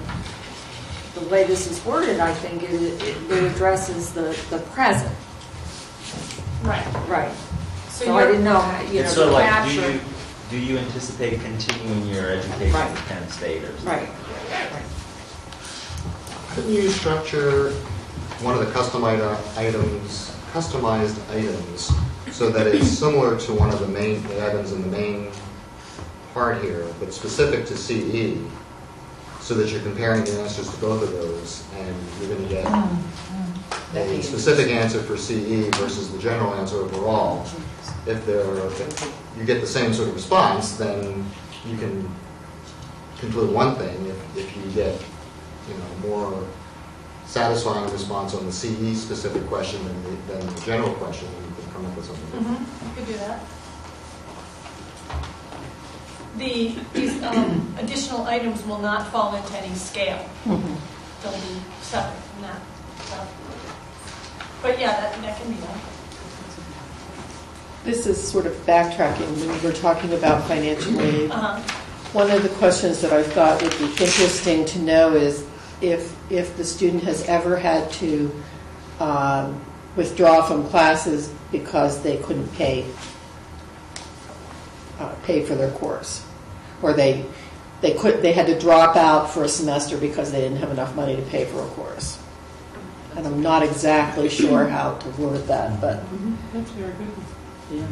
the 1.14 1.20
way 1.28 1.44
this 1.44 1.70
is 1.70 1.84
worded, 1.84 2.20
I 2.20 2.32
think, 2.34 2.62
it, 2.62 2.72
it 3.02 3.30
it 3.30 3.44
addresses 3.52 4.12
the, 4.12 4.36
the 4.50 4.58
present. 4.72 5.14
Right. 6.62 6.86
Right. 7.08 7.32
So 7.90 8.04
So 8.06 8.12
I 8.12 8.20
you're- 8.22 8.32
didn't 8.32 8.44
know, 8.44 8.58
how, 8.60 8.80
you 8.82 8.94
know, 8.94 9.00
It's 9.00 9.12
sort 9.14 9.28
of 9.28 9.34
like, 9.34 9.68
do 9.68 9.74
you, 9.74 10.00
do 10.50 10.58
you 10.58 10.78
anticipate 10.78 11.40
continuing 11.40 12.06
your 12.08 12.30
education 12.30 12.72
Right. 12.72 12.90
at 12.90 12.96
Penn 13.06 13.28
State 13.28 13.62
or 13.64 13.66
something? 13.78 13.86
Right, 13.88 14.08
right. 14.72 14.82
Couldn't 16.54 16.72
you 16.72 16.88
structure 16.90 17.70
one 18.42 18.54
of 18.56 18.60
the 18.60 18.72
customized 18.72 19.56
items, 19.56 20.34
customized 20.52 21.18
items, 21.30 21.90
so 22.30 22.50
that 22.50 22.66
it's 22.66 22.88
similar 22.88 23.38
to 23.40 23.52
one 23.54 23.70
of 23.70 23.80
the 23.80 23.86
main, 23.88 24.22
the 24.28 24.46
items 24.46 24.72
in 24.72 24.82
the 24.82 24.88
main 24.88 25.30
part 26.34 26.62
here, 26.62 26.86
but 27.00 27.12
specific 27.12 27.66
to 27.66 27.76
CE, 27.76 28.36
so 29.42 29.54
that 29.54 29.70
you're 29.70 29.82
comparing 29.82 30.24
the 30.24 30.40
answers 30.40 30.70
to 30.72 30.76
both 30.80 31.02
of 31.02 31.10
those, 31.12 31.64
and 31.76 31.94
you're 32.20 32.28
going 32.34 32.48
to 32.48 32.54
get 32.54 32.64
a 33.96 34.22
specific 34.22 34.68
answer 34.68 35.00
for 35.02 35.16
CE 35.16 35.66
versus 35.78 36.12
the 36.12 36.18
general 36.18 36.54
answer 36.54 36.76
overall. 36.76 37.44
If 38.06 38.24
there, 38.24 38.40
if 38.66 39.12
you 39.36 39.44
get 39.44 39.60
the 39.60 39.66
same 39.66 39.92
sort 39.92 40.08
of 40.08 40.14
response, 40.14 40.72
then 40.76 41.24
you 41.66 41.76
can 41.76 42.08
conclude 43.18 43.52
one 43.52 43.74
thing. 43.76 44.06
If, 44.06 44.36
if 44.38 44.56
you 44.56 44.70
get, 44.72 45.00
you 45.68 45.74
know, 45.74 46.08
more 46.08 46.44
satisfying 47.26 47.90
response 47.92 48.34
on 48.34 48.46
the 48.46 48.52
CE 48.52 48.96
specific 49.00 49.44
question 49.48 49.82
than 49.84 50.02
the, 50.04 50.32
than 50.34 50.54
the 50.54 50.60
general 50.62 50.92
question, 50.94 51.28
then 51.32 51.42
you 51.48 51.62
can 51.62 51.72
come 51.72 51.86
up 51.86 51.96
with 51.96 52.04
something 52.06 52.24
different. 52.26 52.58
Mhm, 52.58 52.88
You 52.88 52.94
could 52.96 53.06
do 53.12 53.18
that. 53.18 53.40
The, 56.38 56.74
these 56.94 57.22
um, 57.22 57.74
additional 57.78 58.24
items 58.24 58.64
will 58.64 58.78
not 58.78 59.10
fall 59.12 59.36
into 59.36 59.52
any 59.58 59.74
scale. 59.74 60.24
They'll 60.46 61.32
be 61.32 61.60
separate 61.82 62.18
from 62.22 62.42
that. 62.42 62.60
so. 63.04 63.26
But 64.62 64.78
yeah, 64.80 64.92
that, 64.92 65.20
that 65.22 65.40
can 65.40 65.52
be 65.52 65.60
done. 65.60 65.78
This 67.84 68.06
is 68.06 68.22
sort 68.22 68.46
of 68.46 68.52
backtracking 68.64 69.28
when 69.40 69.56
you 69.56 69.62
were 69.62 69.74
talking 69.74 70.12
about 70.14 70.46
financial 70.46 71.00
aid. 71.00 71.30
Uh-huh. 71.30 71.60
One 72.12 72.30
of 72.30 72.42
the 72.42 72.48
questions 72.50 73.00
that 73.00 73.12
I 73.12 73.22
thought 73.22 73.60
would 73.62 73.76
be 73.78 73.86
interesting 73.86 74.64
to 74.66 74.78
know 74.80 75.14
is 75.14 75.44
if, 75.80 76.16
if 76.30 76.56
the 76.56 76.64
student 76.64 77.02
has 77.02 77.24
ever 77.24 77.56
had 77.56 77.90
to 77.92 78.30
um, 79.00 79.60
withdraw 79.96 80.42
from 80.42 80.68
classes 80.68 81.32
because 81.50 82.02
they 82.02 82.18
couldn't 82.18 82.48
pay, 82.54 82.84
uh, 82.84 82.86
pay 85.24 85.44
for 85.44 85.54
their 85.54 85.70
course. 85.72 86.24
Or 86.82 86.92
they, 86.92 87.24
they 87.80 87.94
could, 87.94 88.22
they 88.22 88.32
had 88.32 88.46
to 88.46 88.58
drop 88.58 88.96
out 88.96 89.30
for 89.30 89.44
a 89.44 89.48
semester 89.48 89.96
because 89.96 90.32
they 90.32 90.40
didn't 90.40 90.58
have 90.58 90.70
enough 90.70 90.94
money 90.94 91.16
to 91.16 91.22
pay 91.22 91.44
for 91.44 91.62
a 91.62 91.66
course. 91.68 92.18
And 93.16 93.26
I'm 93.26 93.42
not 93.42 93.62
exactly 93.62 94.28
sure 94.28 94.66
how 94.68 94.94
to 94.94 95.08
word 95.22 95.46
that, 95.46 95.80
but. 95.80 96.02
That's 96.52 96.70
very 96.70 96.92
good. 96.94 97.86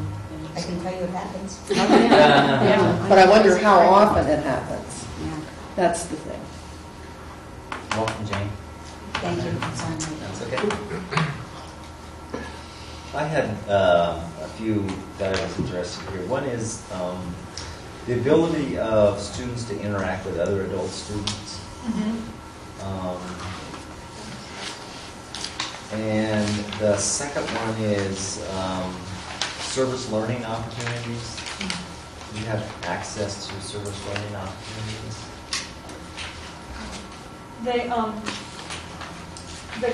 I 0.57 0.61
can 0.61 0.83
tell 0.83 0.93
you 0.93 1.01
what 1.01 1.11
happens. 1.11 1.61
Yeah, 1.71 3.07
but 3.09 3.19
I 3.19 3.29
wonder 3.29 3.57
how 3.57 3.79
often 3.81 4.27
it 4.27 4.43
happens. 4.43 5.07
That's 5.77 6.05
the 6.07 6.17
thing. 6.17 6.41
Welcome, 7.93 8.27
Jane. 8.27 8.51
Thank 9.15 9.45
you. 9.45 9.53
That's 9.53 10.43
okay. 10.43 11.27
I 13.13 13.25
had 13.25 13.51
um, 13.69 14.21
a 14.41 14.49
few 14.57 14.87
that 15.19 15.37
I 15.37 15.43
was 15.45 15.59
interested 15.59 16.09
here. 16.11 16.25
One 16.27 16.45
is 16.45 16.85
um, 16.93 17.35
the 18.07 18.15
ability 18.15 18.79
of 18.79 19.19
students 19.21 19.65
to 19.65 19.81
interact 19.81 20.25
with 20.27 20.39
other 20.39 20.63
adult 20.65 20.91
students. 20.91 21.61
Um, 22.83 23.19
And 25.93 26.49
the 26.79 26.97
second 26.97 27.43
one 27.43 27.75
is 27.83 28.39
um, 28.55 28.95
service 29.59 30.09
learning 30.13 30.45
opportunities. 30.45 31.37
Do 32.33 32.39
you 32.39 32.47
have 32.47 32.63
access 32.85 33.49
to 33.49 33.61
service 33.61 33.99
learning 34.07 34.37
opportunities? 34.37 35.17
They, 37.65 37.89
um, 37.89 38.23
the 39.81 39.91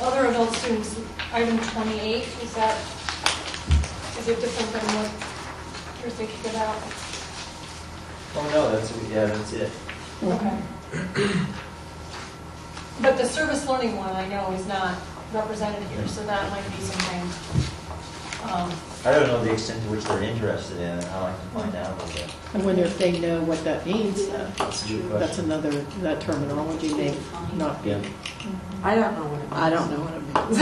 other 0.00 0.26
adult 0.26 0.54
students, 0.56 1.00
item 1.32 1.58
28, 1.58 2.22
is 2.42 2.54
that, 2.54 2.76
is 4.18 4.28
it 4.28 4.40
different 4.40 4.72
than 4.72 4.82
what 4.96 6.02
you're 6.02 6.10
thinking 6.10 6.50
about? 6.50 6.76
Oh, 8.34 8.50
no, 8.52 8.72
that's, 8.72 8.92
yeah, 9.10 9.26
that's 9.26 9.52
it. 9.52 9.70
Okay. 10.22 10.58
But 13.00 13.16
the 13.16 13.24
service 13.26 13.66
learning 13.66 13.96
one, 13.96 14.14
I 14.14 14.28
know, 14.28 14.52
is 14.52 14.66
not 14.66 14.96
represented 15.32 15.82
here, 15.88 16.06
so 16.06 16.24
that 16.26 16.50
might 16.50 16.64
be 16.76 16.82
something. 16.82 17.22
um, 18.52 18.70
I 19.04 19.10
don't 19.18 19.26
know 19.26 19.42
the 19.42 19.52
extent 19.52 19.82
to 19.84 19.90
which 19.90 20.04
they're 20.04 20.22
interested 20.22 20.76
in, 20.76 20.82
and 20.98 21.04
I'd 21.06 21.22
like 21.22 21.40
to 21.40 21.46
find 21.48 21.74
out 21.74 21.90
a 21.90 22.04
little 22.04 22.14
bit. 22.26 22.34
I 22.54 22.58
wonder 22.58 22.82
if 22.84 22.98
they 22.98 23.18
know 23.18 23.42
what 23.42 23.64
that 23.64 23.84
means. 23.86 24.28
then. 24.28 24.52
That's 24.58 24.84
a 24.84 24.88
good 24.88 25.02
That's 25.10 25.24
question. 25.36 25.44
another, 25.46 25.70
that 26.02 26.20
terminology 26.20 26.94
may 26.94 27.16
not 27.54 27.82
be. 27.82 27.90
Yeah. 27.90 28.02
I 28.82 28.94
don't 28.94 29.14
know 29.14 29.24
what 29.26 29.38
it 29.40 29.50
means. 29.50 29.52
I 29.52 29.70
don't 29.70 29.90
know 29.90 30.00
what 30.00 30.14
it 30.14 30.22
means. 30.22 30.58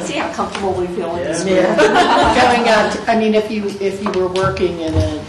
See 0.08 0.14
how 0.16 0.32
comfortable 0.32 0.72
we 0.74 0.86
feel 0.88 1.14
in 1.16 1.24
this 1.24 1.44
Yeah. 1.44 1.74
Yeah. 1.76 2.56
Going 2.56 2.68
out, 2.68 2.92
to- 2.92 3.10
I 3.10 3.18
mean, 3.18 3.34
if 3.34 3.50
you, 3.50 3.66
if 3.80 4.02
you 4.02 4.10
were 4.12 4.28
working 4.28 4.80
in 4.80 4.94
a, 4.94 5.24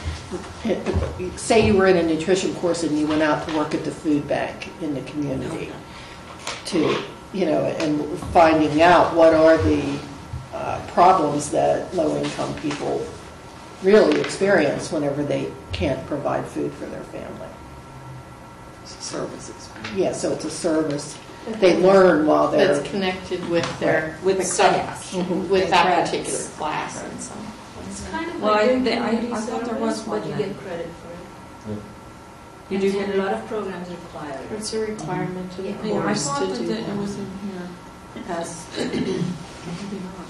say 1.38 1.66
you 1.66 1.76
were 1.76 1.88
in 1.88 1.98
a 1.98 2.04
nutrition 2.04 2.54
course 2.56 2.84
and 2.84 2.98
you 2.98 3.08
went 3.08 3.22
out 3.22 3.48
to 3.48 3.56
work 3.56 3.74
at 3.74 3.84
the 3.84 3.92
food 3.92 4.28
bank 4.28 4.70
in 4.82 4.94
the 4.94 5.02
community 5.02 5.72
to, 6.66 7.02
you 7.34 7.46
know, 7.46 7.64
and 7.66 8.06
finding 8.32 8.82
out 8.82 9.14
what 9.16 9.34
are 9.34 9.58
the 9.58 10.00
uh, 10.54 10.80
problems 10.88 11.50
that 11.52 11.94
low-income 11.96 12.54
people 12.56 13.06
really 13.84 14.20
experience 14.20 14.92
whenever 14.92 15.24
they 15.24 15.52
can't 15.72 16.06
provide 16.08 16.46
food 16.46 16.72
for 16.74 16.86
their 16.88 17.04
family. 17.06 17.48
Service 18.86 19.50
experience. 19.50 19.69
Yeah, 19.96 20.12
so 20.14 20.32
it's 20.34 20.46
a 20.46 20.50
service. 20.52 21.18
They 21.60 21.78
learn 21.78 22.28
while 22.28 22.50
they're. 22.50 22.76
That's 22.76 22.90
connected 22.90 23.48
with 23.50 23.66
their, 23.80 24.18
With 24.24 24.38
with 24.38 24.38
the 24.38 24.44
some, 24.44 24.74
class. 24.74 25.14
Mm-hmm. 25.14 25.50
with 25.50 25.70
that 25.72 25.86
Credits. 25.86 26.12
particular 26.12 26.50
class 26.58 27.04
and 27.04 27.20
some. 27.22 27.38
It's 27.90 28.08
kind 28.10 28.30
of 28.30 28.42
Well, 28.42 28.52
like 28.52 28.62
I- 28.62 28.68
doing 28.68 28.84
they- 28.84 28.98
I- 28.98 29.10
I 29.10 29.20
thought 29.22 29.48
there 29.48 29.66
service, 29.66 29.80
was 29.82 30.08
one 30.08 30.20
but 30.22 30.30
you 30.30 30.36
get 30.36 30.58
credit 30.60 30.88
for 31.02 31.72
it. 31.72 31.80
You 32.70 32.78
do 32.78 32.92
get 32.92 33.16
a 33.16 33.18
lot 33.18 33.34
of 33.34 33.48
programs 33.48 33.90
require 33.90 34.30
it. 34.32 34.52
It's 34.58 34.74
a 34.74 34.80
requirement 34.80 35.52
of 35.52 35.58
the 35.58 35.70
Yeah. 35.70 35.76
Yeah, 35.86 36.06
I 36.06 36.14
thought 36.14 36.40
to 36.42 36.64
that 36.64 36.86
do 36.86 36.92
it 36.92 36.98
was 36.98 37.16
in 37.16 37.26
here 37.50 38.24
as, 38.30 38.66
maybe 38.78 39.24
not. 40.04 40.28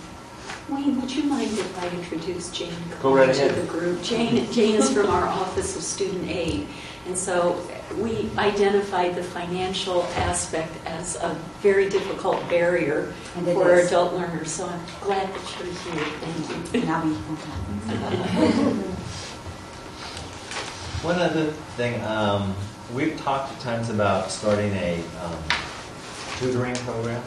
Wayne, 0.69 1.01
would 1.01 1.11
you 1.13 1.23
mind 1.23 1.51
if 1.51 1.83
I 1.83 1.89
introduce 1.89 2.49
Jane 2.51 2.71
Go 3.01 3.13
right 3.13 3.33
to 3.33 3.45
ahead. 3.45 3.55
the 3.61 3.67
group? 3.67 4.01
Jane, 4.03 4.49
Jane 4.53 4.75
is 4.75 4.89
from 4.89 5.07
our 5.07 5.27
Office 5.27 5.75
of 5.75 5.81
Student 5.83 6.29
Aid, 6.29 6.67
and 7.09 7.17
so 7.17 7.59
we 7.97 8.29
identified 8.37 9.15
the 9.15 9.23
financial 9.23 10.03
aspect 10.15 10.71
as 10.85 11.15
a 11.15 11.33
very 11.59 11.89
difficult 11.89 12.47
barrier 12.47 13.11
And 13.35 13.47
for 13.47 13.73
is. 13.79 13.87
adult 13.87 14.13
learners, 14.13 14.51
so 14.51 14.67
I'm 14.67 14.79
glad 15.01 15.27
that 15.27 15.55
you're 15.57 15.73
here. 15.73 16.05
Thank 16.21 16.73
you. 16.75 16.81
And 16.81 16.91
I'll 16.91 17.03
be, 17.03 17.15
One 21.01 21.17
other 21.17 21.45
thing, 21.77 21.99
um, 22.03 22.53
we've 22.93 23.19
talked 23.19 23.53
at 23.53 23.59
times 23.59 23.89
about 23.89 24.29
starting 24.29 24.71
a 24.73 25.01
um, 25.23 25.37
tutoring 26.37 26.75
program. 26.75 27.23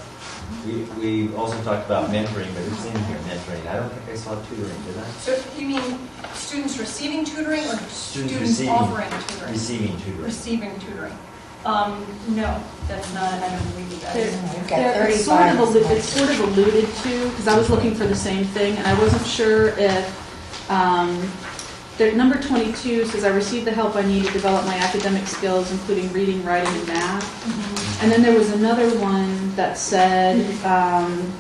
We, 0.66 0.82
we 1.28 1.34
also 1.34 1.60
talked 1.64 1.86
about 1.86 2.10
mentoring, 2.10 2.52
but 2.54 2.62
it's 2.64 2.84
in 2.86 2.96
here, 3.04 3.16
mentoring. 3.28 3.66
I 3.68 3.76
don't 3.76 3.90
think 3.92 4.08
I 4.10 4.14
saw 4.16 4.34
tutoring, 4.44 4.82
did 4.86 4.96
I? 4.98 5.04
So 5.20 5.42
you 5.58 5.66
mean 5.68 5.98
students 6.34 6.78
receiving 6.78 7.24
tutoring 7.24 7.64
or 7.64 7.76
students 7.88 8.32
receiving- 8.40 8.72
offering 8.72 9.10
tutoring? 9.28 9.52
Receiving 9.52 9.96
tutoring. 9.98 10.22
Receiving 10.22 10.80
tutoring. 10.80 11.18
Um, 11.64 12.04
no, 12.28 12.60
that's 12.88 13.12
not, 13.14 13.32
I 13.34 13.48
don't 13.48 13.70
believe 13.72 13.92
you 13.92 13.98
There- 13.98 14.30
guys. 14.30 14.54
We've 14.56 14.68
got 14.68 14.76
there- 14.76 15.08
It's 15.08 15.24
sort 15.24 15.42
of 15.42 15.56
allu- 15.58 15.90
it's 15.90 16.08
sort 16.08 16.30
of 16.30 16.40
alluded 16.40 16.88
to, 17.02 17.28
because 17.30 17.48
I 17.48 17.56
was 17.56 17.70
looking 17.70 17.94
for 17.94 18.04
the 18.06 18.16
same 18.16 18.44
thing, 18.46 18.76
and 18.76 18.86
I 18.86 18.94
wasn't 19.00 19.26
sure 19.26 19.68
if, 19.78 20.70
um, 20.70 21.08
there, 21.98 22.12
number 22.14 22.40
22 22.40 23.04
says, 23.06 23.24
I 23.24 23.28
received 23.34 23.66
the 23.66 23.72
help 23.72 23.96
I 23.96 24.02
need 24.02 24.24
to 24.26 24.32
develop 24.32 24.64
my 24.64 24.76
academic 24.76 25.26
skills, 25.26 25.70
including 25.70 26.12
reading, 26.12 26.44
writing, 26.44 26.72
and 26.74 26.86
math. 26.88 28.02
And 28.02 28.10
then 28.10 28.22
there 28.22 28.36
was 28.36 28.50
another 28.50 28.88
one 28.98 29.54
that 29.56 29.76
said, 29.78 30.40
um, 30.64 31.32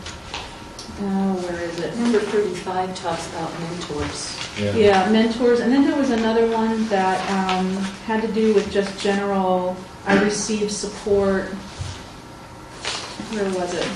oh, 1.00 1.34
where 1.48 1.60
is 1.62 1.80
it? 1.80 1.96
Number 1.96 2.20
35 2.20 2.94
talks 2.96 3.28
about 3.30 3.50
mentors. 3.60 4.36
Yeah, 4.58 5.10
mentors. 5.10 5.60
And 5.60 5.72
then 5.72 5.84
there 5.84 5.96
was 5.98 6.10
another 6.10 6.46
one 6.50 6.86
that 6.88 7.18
um, 7.30 7.74
had 8.04 8.20
to 8.22 8.28
do 8.28 8.54
with 8.54 8.70
just 8.70 9.00
general, 9.00 9.76
I 10.06 10.22
received 10.22 10.70
support. 10.70 11.46
Where 13.32 13.50
was 13.54 13.72
it? 13.74 13.88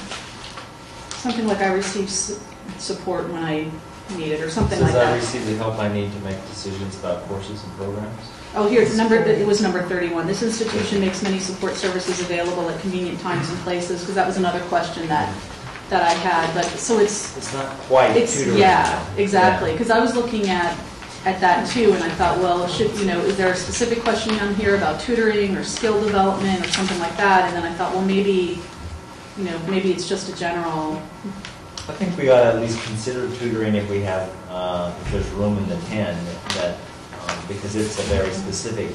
Something 1.18 1.46
like 1.46 1.58
I 1.58 1.72
received 1.72 2.08
su- 2.08 2.40
support 2.78 3.28
when 3.28 3.44
I 3.44 3.70
needed, 4.16 4.40
or 4.40 4.50
something 4.50 4.80
like 4.80 4.92
Says 4.92 5.02
I 5.02 5.10
that. 5.10 5.16
received 5.16 5.46
the 5.46 5.56
help 5.56 5.78
I 5.78 5.88
need 5.92 6.12
to 6.12 6.18
make 6.20 6.40
decisions 6.48 6.98
about 6.98 7.22
courses 7.24 7.62
and 7.64 7.72
programs. 7.76 8.20
Oh, 8.54 8.68
here, 8.68 8.80
it's 8.82 8.96
number, 8.96 9.16
it 9.16 9.46
was 9.46 9.60
number 9.60 9.82
31. 9.82 10.26
This 10.26 10.42
institution 10.42 11.00
makes 11.00 11.22
many 11.22 11.38
support 11.38 11.74
services 11.74 12.20
available 12.20 12.70
at 12.70 12.80
convenient 12.80 13.20
times 13.20 13.50
and 13.50 13.58
places, 13.60 14.00
because 14.00 14.14
that 14.14 14.26
was 14.26 14.36
another 14.38 14.60
question 14.68 15.06
that, 15.08 15.34
that 15.90 16.02
I 16.02 16.12
had. 16.14 16.54
But, 16.54 16.64
so 16.64 16.98
it's, 16.98 17.36
It's 17.36 17.52
not 17.52 17.66
quite 17.80 18.16
It's, 18.16 18.34
tutoring. 18.38 18.58
yeah, 18.58 19.14
exactly, 19.16 19.72
because 19.72 19.90
I 19.90 19.98
was 19.98 20.14
looking 20.14 20.48
at, 20.48 20.78
at 21.26 21.40
that 21.40 21.68
too, 21.68 21.92
and 21.92 22.02
I 22.04 22.08
thought, 22.10 22.38
well, 22.38 22.66
should, 22.68 22.96
you 22.98 23.04
know, 23.04 23.18
is 23.20 23.36
there 23.36 23.52
a 23.52 23.56
specific 23.56 24.00
question 24.02 24.38
on 24.38 24.54
here 24.54 24.76
about 24.76 25.00
tutoring 25.00 25.56
or 25.56 25.64
skill 25.64 26.00
development 26.02 26.64
or 26.64 26.68
something 26.68 26.98
like 27.00 27.16
that? 27.16 27.44
And 27.48 27.56
then 27.56 27.70
I 27.70 27.74
thought, 27.74 27.92
well, 27.92 28.04
maybe, 28.04 28.60
you 29.36 29.44
know, 29.44 29.58
maybe 29.68 29.90
it's 29.92 30.08
just 30.08 30.32
a 30.32 30.36
general, 30.38 31.02
I 31.88 31.92
think 31.92 32.16
we 32.18 32.30
ought 32.30 32.42
to 32.42 32.48
at 32.48 32.60
least 32.60 32.82
consider 32.84 33.28
tutoring 33.36 33.76
if 33.76 33.88
we 33.88 34.00
have, 34.00 34.28
uh, 34.50 34.92
if 35.02 35.12
there's 35.12 35.28
room 35.30 35.56
in 35.58 35.68
the 35.68 35.76
10, 35.86 36.24
that, 36.56 36.76
um, 37.28 37.38
because 37.46 37.76
it's 37.76 37.96
a 38.00 38.02
very 38.02 38.32
specific 38.32 38.90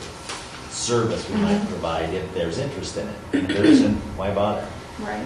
service 0.69 1.29
we 1.29 1.37
might 1.37 1.65
provide 1.69 2.13
if 2.13 2.33
there's 2.33 2.57
interest 2.57 2.97
in 2.97 3.07
it. 3.07 3.15
If 3.31 3.47
there 3.47 3.63
isn't, 3.65 3.95
why 4.17 4.33
bother? 4.33 4.67
right? 4.99 5.25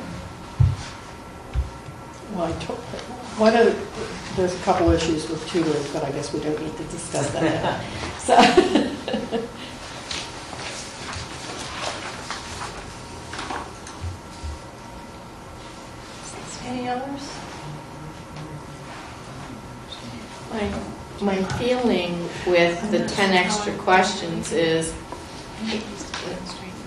Well, 2.33 2.45
I 2.45 2.51
told, 2.59 2.77
one 3.39 3.55
of, 3.55 4.35
there's 4.35 4.53
a 4.53 4.63
couple 4.63 4.91
issues 4.91 5.27
with 5.27 5.47
tutoring, 5.49 5.83
but 5.91 6.03
I 6.03 6.11
guess 6.11 6.33
we 6.33 6.41
don't 6.41 6.61
need 6.61 6.77
to 6.77 6.83
discuss 6.83 7.31
that. 7.31 7.83
So, 8.25 8.35
Any 16.65 16.89
others? 16.89 17.21
My, 20.51 20.73
my 21.21 21.43
feeling 21.57 22.29
with 22.45 22.91
the 22.91 23.05
10 23.07 23.33
extra 23.33 23.73
questions 23.77 24.51
is, 24.51 24.93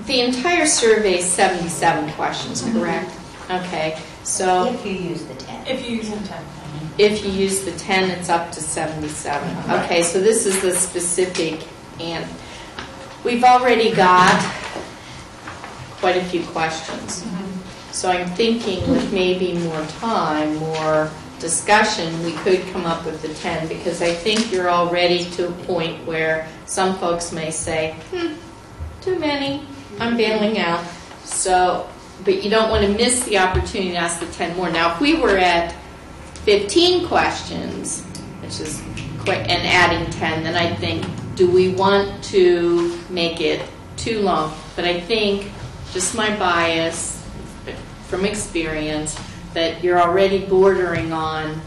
the 0.07 0.21
entire 0.21 0.67
survey 0.67 1.19
is 1.19 1.25
77 1.27 2.13
questions, 2.13 2.63
mm-hmm. 2.63 2.79
correct? 2.79 3.13
Okay, 3.51 4.01
so 4.25 4.73
If 4.73 4.85
you 4.85 4.93
use 4.93 5.25
the 5.25 5.35
10. 5.35 5.67
If 5.67 5.89
you 5.89 5.97
use 5.97 6.13
intent. 6.13 6.47
if 6.99 7.25
you 7.25 7.31
use 7.31 7.65
the 7.65 7.73
10, 7.73 8.11
it's 8.11 8.29
up 8.29 8.53
to 8.53 8.61
77. 8.61 9.71
Okay, 9.71 10.03
so 10.03 10.21
this 10.21 10.47
is 10.47 10.61
the 10.61 10.73
specific, 10.73 11.67
and 11.99 12.27
we've 13.25 13.45
already 13.45 13.95
got 13.95 14.41
quite 16.01 16.17
a 16.17 16.25
few 16.25 16.43
questions. 16.45 17.23
Mm-hmm. 17.23 17.93
So 17.93 18.11
I'm 18.11 18.29
thinking 18.29 18.89
with 18.91 19.13
maybe 19.13 19.55
more 19.55 19.85
time, 19.87 20.57
more 20.57 21.11
discussion, 21.41 22.23
we 22.25 22.33
could 22.33 22.67
come 22.73 22.85
up 22.85 23.05
with 23.05 23.23
the 23.23 23.33
10, 23.35 23.69
because 23.69 24.03
I 24.03 24.13
think 24.13 24.53
you're 24.53 24.71
already 24.71 25.25
to 25.33 25.49
a 25.49 25.53
point 25.65 26.07
where 26.07 26.49
some 26.67 26.97
folks 26.99 27.33
may 27.33 27.51
say, 27.51 27.95
hmm, 28.11 28.35
too 29.01 29.19
many, 29.19 29.67
I'm 29.99 30.17
bailing 30.17 30.59
out. 30.59 30.85
So, 31.25 31.89
but 32.25 32.43
you 32.43 32.51
don't 32.51 32.71
want 32.71 32.85
to 32.85 32.93
miss 32.93 33.25
the 33.25 33.39
opportunity 33.39 33.93
to 33.93 33.97
ask 33.97 34.21
the 34.21 34.27
10 34.27 34.57
more. 34.57 34.71
Now, 34.71 34.95
if 34.95 35.01
we 35.01 35.15
were 35.21 35.39
at 35.39 35.75
15 36.45 37.07
questions, 37.07 38.03
which 38.43 38.61
is 38.61 38.83
quick, 39.21 39.49
and 39.49 39.67
adding 39.67 40.11
10, 40.13 40.45
then 40.45 40.57
I 40.57 40.75
think, 40.77 41.07
do 41.35 41.51
we 41.51 41.75
want 41.75 42.25
to 42.25 42.99
make 43.11 43.41
it 43.41 43.63
too 43.97 44.21
long? 44.23 44.55
But 44.75 44.85
I 44.85 45.01
think, 45.01 45.51
just 45.93 46.15
my 46.15 46.37
bias 46.37 47.25
from 48.09 48.25
experience, 48.25 49.19
that 49.55 49.83
you're 49.83 50.01
already 50.01 50.45
bordering 50.47 51.13
on 51.13 51.61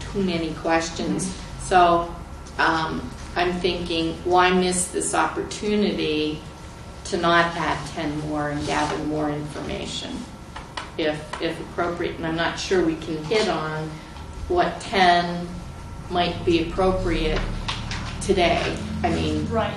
too 0.00 0.22
many 0.22 0.54
questions. 0.54 1.34
So 1.60 2.14
um, 2.58 3.10
I'm 3.36 3.52
thinking, 3.54 4.14
why 4.24 4.50
miss 4.50 4.88
this 4.88 5.14
opportunity 5.14 6.40
to 7.04 7.16
not 7.16 7.54
add 7.56 7.86
10 7.88 8.18
more 8.20 8.50
and 8.50 8.64
gather 8.66 9.02
more 9.04 9.30
information? 9.30 10.16
If, 10.96 11.42
if 11.42 11.58
appropriate, 11.60 12.16
and 12.16 12.26
I'm 12.26 12.36
not 12.36 12.58
sure 12.58 12.84
we 12.84 12.94
can 12.96 13.22
hit 13.24 13.48
on 13.48 13.90
what 14.48 14.80
10 14.80 15.48
might 16.10 16.44
be 16.44 16.68
appropriate 16.70 17.40
today. 18.20 18.76
I 19.02 19.10
mean, 19.10 19.48
Right. 19.50 19.74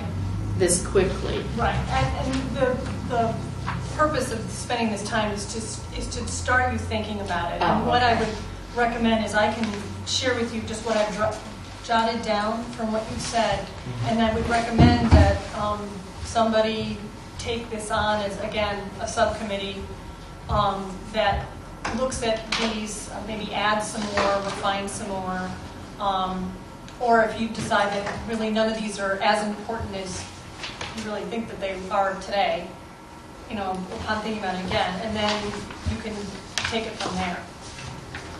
this 0.58 0.86
quickly. 0.86 1.42
Right, 1.56 1.74
and, 1.74 2.34
and 2.34 2.56
the, 2.56 2.90
the 3.08 3.34
purpose 3.98 4.30
of 4.30 4.38
spending 4.48 4.90
this 4.90 5.02
time 5.02 5.32
is 5.32 5.44
to, 5.52 5.58
is 5.98 6.06
to 6.06 6.24
start 6.28 6.72
you 6.72 6.78
thinking 6.78 7.20
about 7.20 7.52
it. 7.52 7.60
And 7.60 7.82
Oh, 7.82 7.88
what 7.88 8.00
I 8.00 8.16
would 8.18 8.28
recommend 8.76 9.24
is 9.24 9.34
I 9.34 9.52
can 9.52 9.68
share 10.06 10.36
with 10.36 10.54
you 10.54 10.60
just 10.62 10.86
what 10.86 10.96
I've 10.96 11.12
dro- 11.16 11.34
jotted 11.84 12.22
down 12.22 12.62
from 12.76 12.92
what 12.92 13.02
you 13.10 13.18
said, 13.18 13.66
and 14.04 14.22
I 14.22 14.32
would 14.32 14.48
recommend 14.48 15.10
that 15.10 15.36
um, 15.56 15.84
somebody 16.24 16.96
take 17.38 17.68
this 17.70 17.90
on 17.90 18.20
as, 18.24 18.38
again, 18.40 18.88
a 19.00 19.08
subcommittee 19.08 19.82
um, 20.48 20.96
that 21.12 21.44
looks 21.96 22.22
at 22.22 22.40
these, 22.52 23.10
uh, 23.10 23.20
maybe 23.26 23.52
add 23.52 23.80
some 23.80 24.02
more, 24.12 24.36
refine 24.44 24.86
some 24.86 25.08
more, 25.08 25.50
um, 25.98 26.52
or 27.00 27.24
if 27.24 27.40
you 27.40 27.48
decide 27.48 27.88
that 27.92 28.28
really 28.28 28.50
none 28.50 28.70
of 28.70 28.78
these 28.80 29.00
are 29.00 29.14
as 29.22 29.44
important 29.44 29.92
as 29.96 30.24
you 30.96 31.02
really 31.02 31.22
think 31.22 31.48
that 31.48 31.58
they 31.58 31.76
are 31.90 32.14
today, 32.20 32.68
you 33.48 33.56
know, 33.56 33.70
upon 34.00 34.22
thinking 34.22 34.40
about 34.42 34.54
it 34.56 34.66
again, 34.66 35.00
and 35.04 35.16
then 35.16 35.44
you 35.90 35.96
can 36.02 36.14
take 36.70 36.86
it 36.86 36.92
from 36.96 37.14
there. 37.16 37.38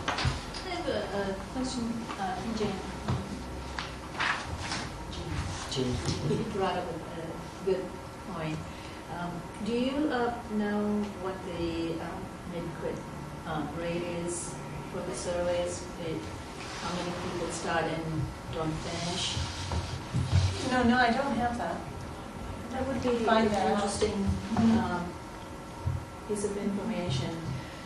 I 0.07 0.69
have 0.75 0.87
a, 0.87 1.31
a 1.31 1.33
question, 1.53 1.91
uh, 2.19 2.35
Jan. 2.57 2.73
You 6.29 6.43
brought 6.53 6.75
up 6.77 6.83
a, 6.85 7.21
a 7.21 7.65
good 7.65 7.85
point. 8.33 8.57
Um, 9.17 9.31
do 9.65 9.71
you 9.73 10.09
uh, 10.11 10.33
know 10.53 11.01
what 11.23 11.35
the 11.45 11.93
um, 12.01 12.19
mid-quit 12.53 12.95
um, 13.47 13.67
rate 13.79 14.03
is 14.25 14.53
for 14.91 14.99
the 15.01 15.15
surveys? 15.15 15.83
The- 16.03 16.19
How 16.81 16.95
many 16.95 17.11
people 17.23 17.51
start 17.51 17.83
and 17.85 18.21
don't 18.55 18.71
finish? 18.87 19.35
No, 20.71 20.83
no, 20.83 20.95
I 20.97 21.11
don't 21.11 21.35
have 21.35 21.57
that. 21.57 21.75
That 22.71 22.87
would 22.87 23.01
be 23.01 23.09
Find 23.25 23.47
an 23.47 23.71
interesting 23.71 24.25
Mhm. 24.55 24.83
um, 24.83 25.05
piece 26.27 26.43
of 26.45 26.55
information 26.57 27.31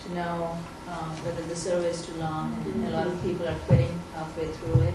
to 0.05 0.13
know 0.13 0.57
um, 0.89 1.09
whether 1.23 1.41
the 1.43 1.55
survey 1.55 1.89
is 1.89 2.05
too 2.05 2.13
long 2.19 2.57
and 2.65 2.87
a 2.87 2.91
lot 2.97 3.07
of 3.07 3.21
people 3.23 3.47
are 3.47 3.55
quitting 3.67 3.93
halfway 4.15 4.47
through 4.51 4.81
it, 4.81 4.93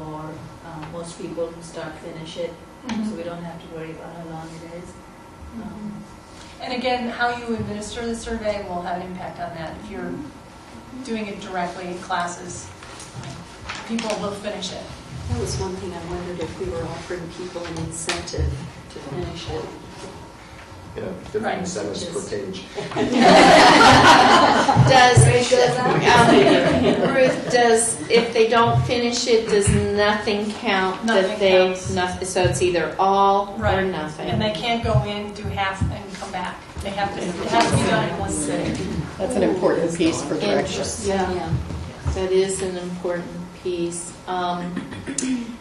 or 0.00 0.20
um, 0.66 0.82
most 0.92 1.18
people 1.20 1.52
start, 1.62 1.92
finish 1.98 2.38
it, 2.38 2.52
so 2.88 3.14
we 3.14 3.22
don't 3.22 3.42
have 3.44 3.60
to 3.60 3.66
worry 3.76 3.90
about 3.90 4.10
how 4.16 4.24
long 4.30 4.48
it 4.56 4.82
is. 4.82 4.88
Um, 5.62 5.92
And 6.58 6.72
again, 6.72 7.10
how 7.10 7.36
you 7.36 7.54
administer 7.54 8.06
the 8.06 8.16
survey 8.16 8.64
will 8.66 8.80
have 8.80 8.96
an 8.96 9.02
impact 9.02 9.38
on 9.38 9.50
that. 9.58 9.74
If 9.84 9.90
you're 9.90 10.14
doing 11.04 11.26
it 11.26 11.38
directly 11.42 11.88
in 11.88 11.98
classes, 11.98 12.66
people 13.86 14.08
will 14.22 14.32
finish 14.32 14.72
it. 14.72 14.82
That 15.28 15.38
was 15.38 15.54
one 15.60 15.76
thing 15.76 15.92
I 15.92 16.02
wondered 16.10 16.40
if 16.40 16.58
we 16.58 16.64
were 16.70 16.82
offering 16.84 17.20
people 17.36 17.62
an 17.62 17.76
incentive 17.84 18.50
to 18.96 19.02
finish 19.10 19.50
it. 19.50 19.64
You 20.96 21.02
know, 21.02 21.12
different 21.24 21.44
Right. 21.44 21.58
incentives 21.58 22.04
per 22.04 22.22
page. 22.22 22.64
Does, 24.88 25.26
Rate 25.26 25.52
um, 25.78 27.14
Ruth, 27.14 27.50
does, 27.52 28.00
if 28.08 28.32
they 28.32 28.48
don't 28.48 28.80
finish 28.86 29.26
it, 29.26 29.48
does 29.48 29.68
nothing 29.68 30.50
count? 30.52 31.06
that 31.06 31.22
Nothing 31.22 31.38
they 31.38 31.74
counts. 31.74 32.28
So 32.30 32.42
it's 32.44 32.62
either 32.62 32.94
all 32.98 33.56
or 33.62 33.82
nothing? 33.82 34.30
And 34.30 34.40
they 34.40 34.52
can't 34.52 34.82
go 34.82 35.02
in, 35.04 35.34
do 35.34 35.42
half, 35.42 35.82
and 35.82 36.14
come 36.14 36.32
back. 36.32 36.56
They 36.82 36.90
have 36.90 37.14
to, 37.14 37.22
it 37.22 37.34
has 37.50 37.70
to 37.70 37.76
be 37.76 37.82
done 37.90 38.08
in 38.08 38.18
one 38.18 38.30
sitting. 38.30 39.02
that's 39.18 39.34
an 39.34 39.42
important 39.42 39.94
piece 39.96 40.22
for 40.22 40.34
direction. 40.34 40.58
Interesting. 40.58 41.08
Yeah. 41.10 41.52
That 42.14 42.32
is 42.32 42.62
an 42.62 42.76
important 42.78 43.30
piece. 43.62 44.14
Um, 44.28 44.72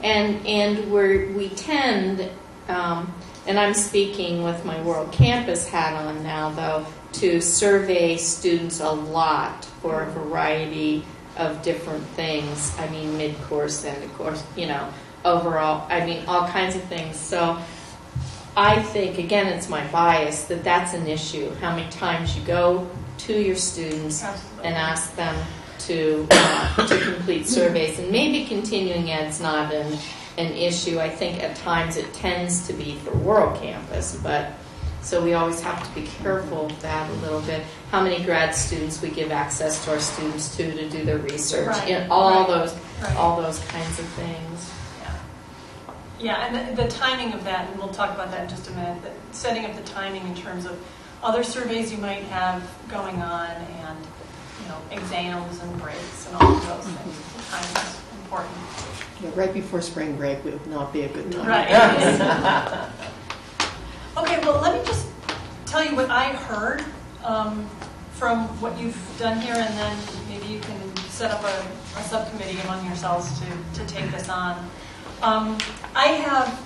and, 0.04 0.46
and 0.48 0.92
we're, 0.92 1.32
we 1.34 1.50
tend, 1.50 2.30
um, 2.68 3.14
and 3.48 3.60
I'm 3.60 3.74
speaking 3.74 4.44
with 4.44 4.66
my 4.66 4.82
World 4.82 5.12
Campus 5.12 5.68
hat 5.68 5.94
on 5.94 6.24
now 6.24 6.50
though, 6.50 6.86
to 7.14 7.40
survey 7.42 8.18
students 8.18 8.80
a 8.80 8.92
lot 8.92 9.66
for 9.82 10.04
a 10.04 10.12
variety 10.12 11.06
of 11.38 11.62
different 11.62 12.04
things. 12.08 12.76
I 12.78 12.90
mean, 12.90 13.18
mid-course 13.18 13.86
and 13.86 14.04
of 14.04 14.14
course, 14.16 14.44
you 14.56 14.68
know, 14.68 14.92
overall, 15.24 15.86
I 15.90 16.06
mean, 16.06 16.24
all 16.28 16.48
kinds 16.48 16.76
of 16.76 16.84
things. 16.84 17.18
So 17.18 17.58
I 18.58 18.82
think, 18.82 19.18
again, 19.18 19.48
it's 19.48 19.68
my 19.68 19.86
bias, 19.88 20.46
that 20.46 20.64
that's 20.64 20.94
an 20.94 21.08
issue, 21.08 21.54
how 21.56 21.76
many 21.76 21.90
times 21.92 22.38
you 22.38 22.44
go 22.46 22.90
to 23.20 23.34
your 23.34 23.56
students 23.56 24.24
Absolutely. 24.24 24.66
and 24.66 24.76
ask 24.76 25.16
them 25.16 25.36
to, 25.80 26.28
uh, 26.32 26.88
to 26.88 27.00
complete 27.00 27.48
surveys. 27.48 28.00
And 28.00 28.12
maybe 28.12 28.46
continuing 28.46 29.12
ed's 29.12 29.42
not 29.42 29.74
an, 29.74 29.98
an 30.38 30.52
issue. 30.54 31.00
I 31.00 31.10
think 31.10 31.42
at 31.42 31.56
times 31.56 31.98
it 31.98 32.14
tends 32.14 32.68
to 32.68 32.74
be 32.74 32.96
for 32.98 33.16
World 33.18 33.60
Campus, 33.62 34.20
but, 34.22 34.52
so 35.02 35.24
we 35.24 35.34
always 35.34 35.62
have 35.62 35.88
to 35.88 36.02
be 36.02 36.08
careful 36.08 36.66
of 36.66 36.82
that 36.82 37.10
a 37.10 37.14
little 37.16 37.42
bit. 37.42 37.64
How 37.92 38.02
many 38.02 38.24
grad 38.24 38.56
students 38.56 39.02
we 39.02 39.10
give 39.10 39.32
access 39.32 39.84
to 39.86 39.92
our 39.92 40.00
students 40.00 40.56
to, 40.58 40.72
to 40.72 40.90
do 40.90 41.06
their 41.06 41.20
research, 41.20 41.68
Right, 41.68 41.90
know, 41.90 42.08
all 42.10 42.42
right, 42.42 42.48
those, 42.48 42.76
right. 43.02 43.16
all 43.16 43.42
those 43.42 43.60
kinds 43.66 44.00
of 44.00 44.06
things. 44.08 44.74
Yeah. 45.02 45.14
Yeah, 46.20 46.48
and 46.48 46.78
the, 46.78 46.84
the 46.84 46.90
timing 46.90 47.34
of 47.34 47.44
that, 47.44 47.70
and 47.70 47.78
we'll 47.78 47.90
talk 47.90 48.14
about 48.16 48.32
that 48.32 48.44
in 48.44 48.50
just 48.50 48.68
a 48.70 48.72
minute, 48.72 49.02
the 49.04 49.12
setting 49.32 49.66
up 49.66 49.76
the 49.76 49.84
timing 49.84 50.26
in 50.28 50.36
terms 50.36 50.66
of 50.66 50.84
other 51.24 51.44
surveys 51.44 51.92
you 51.92 51.98
might 51.98 52.24
have 52.24 52.68
going 52.90 53.22
on 53.22 53.50
and, 53.50 54.00
you 54.62 54.68
know, 54.70 54.78
exams 54.92 55.60
and 55.62 55.82
breaks 55.82 56.28
and 56.28 56.36
all 56.38 56.56
of 56.56 56.68
those 56.68 56.84
things. 56.86 57.16
Mm-hmm. 57.16 57.38
The 57.38 57.44
timing 57.52 57.90
is 57.90 58.02
important. 58.24 59.05
Yeah, 59.22 59.30
Right 59.36 59.54
before 59.54 59.82
spring 59.82 60.16
break 60.18 60.44
would 60.44 60.66
not 60.68 60.92
be 60.92 61.04
a 61.04 61.10
good 61.10 61.32
time. 61.32 61.48
Right. 61.48 62.90
Okay, 64.18 64.40
well, 64.46 64.62
let 64.62 64.80
me 64.80 64.86
just 64.88 65.10
tell 65.66 65.84
you 65.84 65.94
what 65.94 66.10
I 66.10 66.30
heard 66.30 66.86
um, 67.26 67.68
from 68.14 68.48
what 68.62 68.80
you've 68.80 68.98
done 69.20 69.42
here, 69.42 69.56
and 69.56 69.78
then 69.78 69.98
maybe 70.30 70.46
you 70.48 70.62
can 70.62 70.96
set 71.10 71.32
up 71.32 71.44
a, 71.44 72.00
a 72.00 72.04
subcommittee 72.04 72.58
among 72.62 72.86
yourselves 72.86 73.30
to, 73.42 73.46
to 73.82 73.86
take 73.94 74.10
this 74.12 74.30
on. 74.30 74.58
Um, 75.22 75.58
I 75.94 76.08
have, 76.08 76.66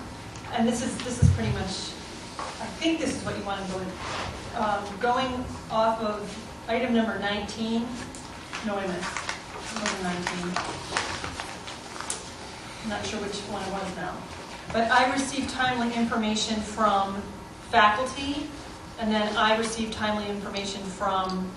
and 0.52 0.68
this 0.68 0.80
is, 0.84 0.96
this 0.98 1.20
is 1.20 1.28
pretty 1.30 1.50
much, 1.54 1.90
I 2.38 2.66
think 2.78 3.00
this 3.00 3.16
is 3.16 3.24
what 3.24 3.36
you 3.36 3.42
want 3.42 3.66
to 3.66 3.72
go 3.72 3.78
with, 3.78 4.56
um, 4.56 4.84
going 5.00 5.44
off 5.72 6.00
of 6.00 6.22
item 6.68 6.94
number 6.94 7.18
19, 7.18 7.84
no, 8.64 8.78
a 8.78 8.80
minute, 8.80 9.04
number 9.74 10.02
19. 10.04 11.29
Not 12.90 13.06
sure 13.06 13.20
which 13.20 13.36
one 13.52 13.62
it 13.62 13.72
was 13.72 13.96
now. 13.96 14.14
But 14.72 14.90
I 14.90 15.12
received 15.12 15.48
timely 15.50 15.94
information 15.94 16.60
from 16.60 17.22
faculty, 17.70 18.48
and 18.98 19.12
then 19.12 19.36
I 19.36 19.56
received 19.56 19.92
timely 19.92 20.28
information 20.28 20.82
from 20.82 21.50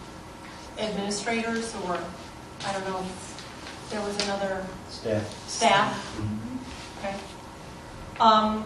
administrators, 0.77 1.73
or, 1.85 1.97
I 2.67 2.73
don't 2.73 2.85
know, 2.87 3.03
there 3.89 4.01
was 4.01 4.15
another 4.23 4.65
Staff. 4.89 5.49
staff. 5.49 6.21
Okay. 6.99 7.15
Um, 8.19 8.65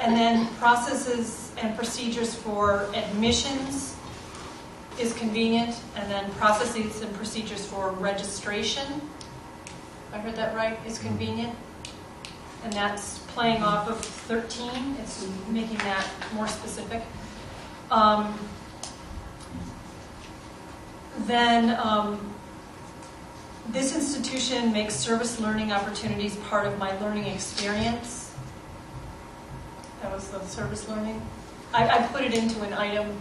And 0.00 0.16
then 0.16 0.48
processes 0.56 1.52
and 1.56 1.76
procedures 1.76 2.34
for 2.34 2.88
admissions 2.94 3.94
is 4.98 5.12
convenient, 5.14 5.76
and 5.94 6.10
then 6.10 6.30
processes 6.32 7.00
and 7.02 7.14
procedures 7.14 7.64
for 7.64 7.90
registration, 7.90 9.00
I 10.12 10.18
heard 10.18 10.34
that 10.34 10.54
right, 10.56 10.76
is 10.84 10.98
convenient. 10.98 11.54
And 12.64 12.72
that's 12.72 13.18
playing 13.34 13.62
off 13.62 13.88
of 13.88 13.98
13, 14.00 14.96
it's 15.00 15.26
making 15.48 15.76
that 15.78 16.06
more 16.34 16.48
specific. 16.48 17.02
Um, 17.90 18.38
Then, 21.26 21.78
um, 21.78 22.18
this 23.68 23.94
institution 23.94 24.72
makes 24.72 24.94
service 24.96 25.38
learning 25.38 25.72
opportunities 25.72 26.34
part 26.36 26.66
of 26.66 26.76
my 26.76 26.98
learning 26.98 27.26
experience. 27.26 28.34
That 30.02 30.12
was 30.12 30.28
the 30.30 30.44
service 30.44 30.88
learning. 30.88 31.22
I, 31.72 31.88
I 31.88 32.02
put 32.08 32.22
it 32.22 32.34
into 32.34 32.60
an 32.62 32.72
item 32.72 33.16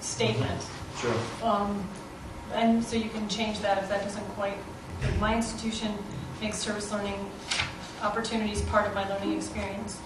statement. 0.00 0.62
Sure. 1.00 1.14
Um, 1.42 1.82
And 2.54 2.84
so 2.84 2.96
you 2.96 3.10
can 3.10 3.28
change 3.28 3.58
that 3.60 3.78
if 3.78 3.88
that 3.88 4.04
doesn't 4.04 4.28
quite, 4.36 4.58
my 5.18 5.34
institution 5.34 5.98
makes 6.40 6.58
service 6.58 6.92
learning 6.92 7.18
opportunities 8.02 8.62
part 8.62 8.86
of 8.86 8.94
my 8.94 9.08
learning 9.08 9.32
experience. 9.36 9.98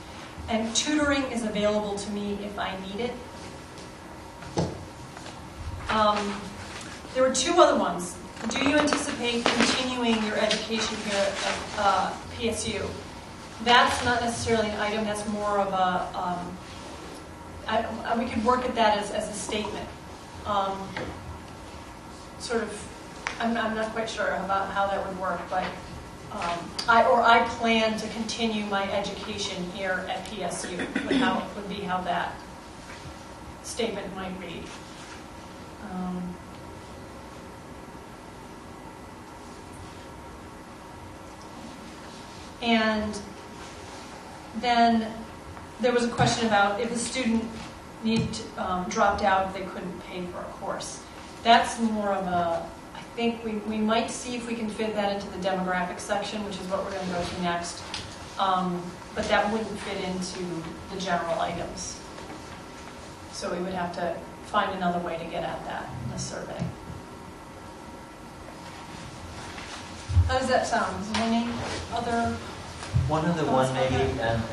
And 0.49 0.75
tutoring 0.75 1.23
is 1.31 1.45
available 1.45 1.97
to 1.97 2.11
me 2.11 2.39
if 2.43 2.59
I 2.59 2.77
need 2.81 3.01
it. 3.01 3.13
Um, 5.89 6.41
There 7.15 7.25
were 7.25 7.35
two 7.35 7.53
other 7.61 7.77
ones. 7.79 8.17
Do 8.49 8.59
you 8.69 8.77
anticipate 8.77 9.45
continuing 9.45 10.25
your 10.25 10.39
education 10.39 10.97
here 11.09 11.19
at 11.21 11.59
uh, 11.79 12.13
PSU? 12.39 12.89
That's 13.65 14.03
not 14.05 14.23
necessarily 14.23 14.71
an 14.71 14.79
item, 14.81 15.05
that's 15.05 15.27
more 15.29 15.59
of 15.59 15.69
a, 15.73 16.19
um, 16.19 16.57
I- 17.69 17.85
I- 18.07 18.17
we 18.17 18.27
could 18.27 18.45
work 18.45 18.65
at 18.65 18.75
that 18.77 18.97
as, 18.99 19.11
as 19.11 19.29
a 19.29 19.33
statement. 19.35 19.87
Um, 20.47 20.89
Sort 22.39 22.63
of, 22.63 22.89
I'm, 23.39 23.55
I'm 23.57 23.75
not 23.75 23.93
quite 23.93 24.09
sure 24.09 24.29
about 24.37 24.71
how 24.71 24.87
that 24.87 25.07
would 25.07 25.19
work, 25.21 25.41
but 25.51 25.65
um, 26.33 26.71
I, 26.89 27.05
or 27.05 27.21
I 27.23 27.47
plan 27.49 27.99
to 27.99 28.09
continue 28.09 28.65
my 28.67 28.91
education 28.93 29.71
here 29.73 30.07
at 30.09 30.25
PSU, 30.27 30.79
would 31.07 31.17
how, 31.17 31.47
would 31.57 31.69
be 31.69 31.77
how 31.77 32.01
that 32.03 32.35
statement 33.63 34.15
might 34.15 34.33
read. 34.41 34.65
Um, 35.91 36.35
And 42.63 43.19
then 44.57 45.11
there 45.81 45.93
was 45.93 46.05
a 46.05 46.09
question 46.09 46.47
about 46.47 46.81
if 46.81 46.93
a 46.93 46.99
student 46.99 47.45
needed, 48.05 48.33
to, 48.35 48.63
um, 48.63 48.89
dropped 48.89 49.23
out, 49.23 49.55
they 49.55 49.63
couldn't 49.63 50.01
pay 50.05 50.23
for 50.27 50.41
a 50.41 50.45
course. 50.45 51.03
That's 51.43 51.81
more 51.81 52.13
of 52.13 52.27
a, 52.27 52.69
think 53.15 53.45
we, 53.45 53.53
we 53.69 53.79
might 53.79 54.11
see 54.11 54.37
if 54.37 54.47
we 54.47 54.55
can 54.55 54.69
fit 54.69 54.95
that 54.95 55.13
into 55.15 55.29
the 55.37 55.39
demographic 55.49 55.99
section, 56.01 56.45
which 56.45 56.55
is 56.55 56.67
what 56.69 56.85
we're 56.85 56.93
going 56.93 57.07
to 57.07 57.13
go 57.13 57.23
to 57.25 57.43
next. 57.43 57.83
Um, 58.39 58.83
But 59.15 59.25
that 59.29 59.51
wouldn't 59.53 59.79
fit 59.81 59.99
into 60.05 60.39
the 60.95 61.01
general 61.01 61.39
items. 61.41 61.99
So 63.33 63.51
we 63.53 63.59
would 63.59 63.75
have 63.75 63.93
to 63.97 64.15
find 64.47 64.71
another 64.79 65.01
way 65.01 65.19
to 65.19 65.25
get 65.25 65.43
at 65.43 65.65
that 65.67 65.91
in 66.05 66.11
the 66.13 66.19
survey. 66.19 66.63
How 70.29 70.39
does 70.39 70.49
that 70.49 70.67
sound? 70.67 70.95
Is 71.03 71.11
there 71.13 71.25
any 71.25 71.51
other 71.93 72.37
One 73.09 73.25
other 73.27 73.45
one 73.51 73.73
maybe, 73.75 73.99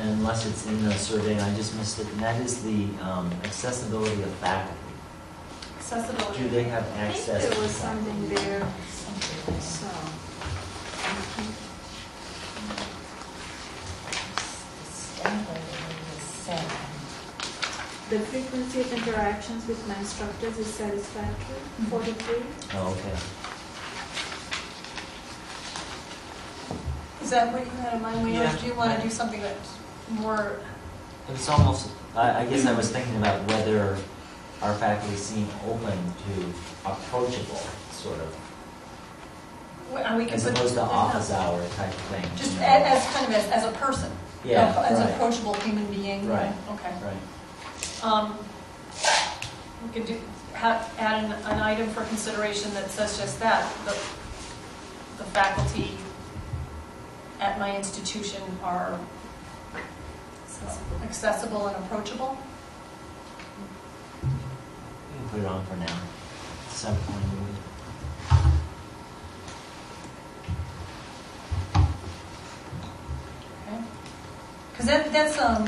unless 0.02 0.46
it's 0.46 0.66
in 0.66 0.82
the 0.84 0.92
survey 0.94 1.32
and 1.34 1.42
I 1.42 1.54
just 1.54 1.76
missed 1.76 2.00
it, 2.00 2.06
and 2.12 2.20
that 2.20 2.40
is 2.40 2.62
the 2.62 2.86
um, 3.02 3.30
accessibility 3.44 4.22
of 4.22 4.30
faculty. 4.42 4.77
Accessibility? 5.92 6.42
Do 6.42 6.48
they 6.50 6.64
have 6.64 6.84
access? 6.96 7.28
I 7.28 7.38
think 7.38 7.38
access? 7.38 7.54
there 7.54 7.54
to 7.54 7.60
was 7.60 7.70
something 7.70 8.28
there, 8.28 8.72
so. 9.60 9.86
The 18.10 18.20
frequency 18.20 18.80
of 18.80 18.92
interactions 18.92 19.66
with 19.68 19.86
my 19.86 19.94
instructors 19.96 20.58
is 20.58 20.66
satisfactory, 20.66 21.56
forty-three. 21.90 22.42
Oh, 22.72 22.92
okay. 22.92 23.16
Is 27.22 27.30
that 27.30 27.52
what 27.52 27.66
you 27.66 27.70
had 27.82 27.94
in 27.94 28.02
mind, 28.02 28.24
Leah? 28.24 28.44
Yeah. 28.44 28.56
Do 28.56 28.66
you 28.66 28.74
want 28.74 28.96
to 28.96 29.02
do 29.02 29.10
something 29.10 29.42
that's 29.42 29.76
more, 30.08 30.60
It's 31.28 31.46
almost, 31.50 31.90
I, 32.16 32.40
I 32.40 32.46
guess 32.46 32.64
I 32.64 32.72
was 32.72 32.90
thinking 32.90 33.16
about 33.16 33.46
whether 33.50 33.98
our 34.62 34.74
faculty 34.74 35.16
seem 35.16 35.48
open 35.68 35.96
to 36.26 36.90
approachable, 36.90 37.60
sort 37.92 38.18
of, 38.20 38.36
well, 39.92 40.18
we 40.18 40.24
can 40.24 40.34
as 40.34 40.44
put... 40.44 40.52
opposed 40.52 40.74
to 40.74 40.82
office 40.82 41.30
hour 41.30 41.66
type 41.76 41.88
of 41.88 41.94
thing. 41.94 42.24
Just 42.36 42.54
you 42.54 42.60
know? 42.60 42.66
as, 42.66 43.06
kind 43.14 43.26
of 43.26 43.32
as, 43.32 43.48
as 43.50 43.64
a 43.64 43.72
person? 43.72 44.10
Yeah, 44.44 44.74
As 44.86 44.98
an 44.98 45.06
right. 45.06 45.14
approachable 45.14 45.54
human 45.54 45.86
being? 45.86 46.28
Right. 46.28 46.52
Okay. 46.70 46.92
Right. 47.02 48.04
Um, 48.04 48.38
We 49.84 49.92
could 49.92 50.06
do, 50.06 50.20
ha 50.54 50.88
add 50.98 51.24
an, 51.24 51.32
an 51.32 51.60
item 51.60 51.88
for 51.88 52.04
consideration 52.04 52.72
that 52.74 52.90
says 52.90 53.18
just 53.18 53.40
that, 53.40 53.72
the, 53.84 53.92
the 55.18 55.24
faculty 55.30 55.98
at 57.40 57.58
my 57.58 57.76
institution 57.76 58.42
are 58.62 58.98
accessible 61.04 61.68
and 61.68 61.76
approachable. 61.84 62.36
Put 65.30 65.40
it 65.40 65.46
on 65.46 65.64
for 65.66 65.76
now. 65.76 65.98
Seven 66.70 66.96
point 67.02 67.24
Because 74.72 74.86
that, 74.86 75.12
that's, 75.12 75.38
um, 75.38 75.64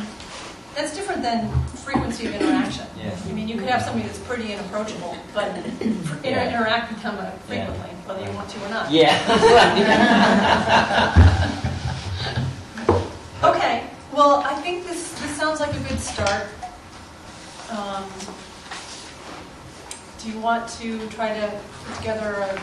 that's 0.75 0.95
different 0.95 1.23
than 1.23 1.51
frequency 1.85 2.27
of 2.27 2.35
interaction. 2.35 2.87
Yeah. 2.97 3.17
I 3.29 3.33
mean, 3.33 3.49
you 3.49 3.57
could 3.59 3.69
have 3.69 3.83
somebody 3.83 4.07
that's 4.07 4.21
pretty 4.21 4.53
and 4.53 4.65
approachable, 4.67 5.17
but 5.35 5.49
inter- 5.81 6.19
Yeah. 6.23 6.49
interact 6.49 6.93
with 6.93 7.03
them 7.03 7.17
uh, 7.19 7.31
frequently, 7.49 7.91
whether 8.07 8.25
you 8.25 8.31
want 8.33 8.49
to 8.51 8.65
or 8.65 8.69
not. 8.69 8.91
Yeah. 8.91 9.17
Okay. 13.43 13.89
Well, 14.13 14.43
I 14.45 14.53
think 14.57 14.85
this, 14.87 15.19
this 15.19 15.35
sounds 15.35 15.61
like 15.61 15.75
a 15.75 15.79
good 15.89 15.99
start. 15.99 16.47
Um, 17.71 18.05
Do 20.23 20.31
you 20.31 20.39
want 20.39 20.69
to 20.81 21.09
try 21.09 21.33
to 21.33 21.61
put 21.87 21.97
together 21.97 22.35
a 22.35 22.61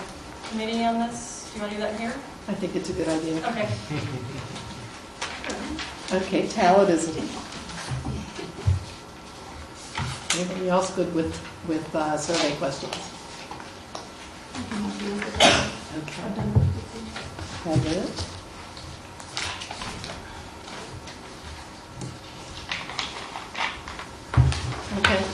committee 0.50 0.86
on 0.86 1.00
this? 1.00 1.50
Do 1.52 1.56
you 1.58 1.62
want 1.64 1.74
to 1.74 1.78
do 1.78 1.84
that 1.84 2.00
here? 2.00 2.14
I 2.48 2.54
think 2.54 2.76
it's 2.76 2.90
a 2.92 2.94
good 2.94 3.08
idea. 3.08 3.38
Okay. 3.48 3.68
Okay, 6.14 6.48
talent 6.48 6.90
is. 6.92 7.18
Anybody 10.38 10.70
else 10.70 10.96
good 10.96 11.14
with, 11.16 11.36
with 11.68 11.96
uh, 11.96 12.16
survey 12.18 12.56
questions? 12.58 12.94
Okay. 15.98 16.22
Have 17.64 17.86
it? 17.88 18.26
Okay. 25.00 25.26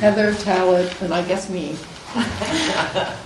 Heather, 0.00 0.34
talent, 0.34 1.00
and 1.00 1.12
I 1.14 1.26
guess 1.26 1.48
me. 1.48 1.76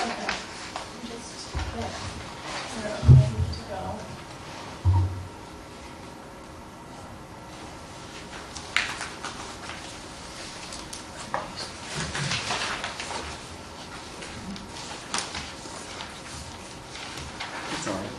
Okay. 0.00 0.26
Just, 1.06 1.54
yeah. 1.54 1.88
Where 2.80 2.96
am 2.96 3.16
I 3.18 3.26
need 3.28 3.52
to 3.54 3.62
go? 3.68 3.82
It's 17.72 17.88
all 17.88 17.94
right. 17.94 18.10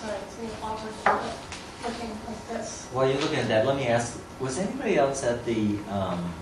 Sorry, 0.00 0.16
it's 0.26 0.38
a 0.38 0.42
little 0.42 0.56
awkward 0.64 0.92
for 0.94 1.20
it, 1.20 1.92
looking 1.92 2.10
like 2.26 2.48
this. 2.48 2.88
While 2.92 3.08
you're 3.10 3.20
looking 3.20 3.38
at 3.38 3.48
that, 3.48 3.66
let 3.66 3.76
me 3.76 3.86
ask, 3.86 4.18
was 4.40 4.58
anybody 5.22 5.78
at 5.78 5.86
the 5.86 5.92
um, 5.92 6.32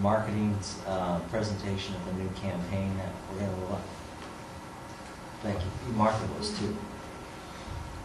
marketing 0.00 0.56
uh, 0.86 1.18
presentation 1.30 1.94
of 1.94 2.06
the 2.06 2.12
new 2.22 2.28
campaign 2.30 2.96
that 2.98 3.12
we're 3.32 3.40
going 3.40 3.54
to 3.54 3.72
look? 3.72 3.80
Thank 5.42 5.58
you. 5.60 5.92
Martha 5.94 6.26
those 6.34 6.58
too. 6.58 6.76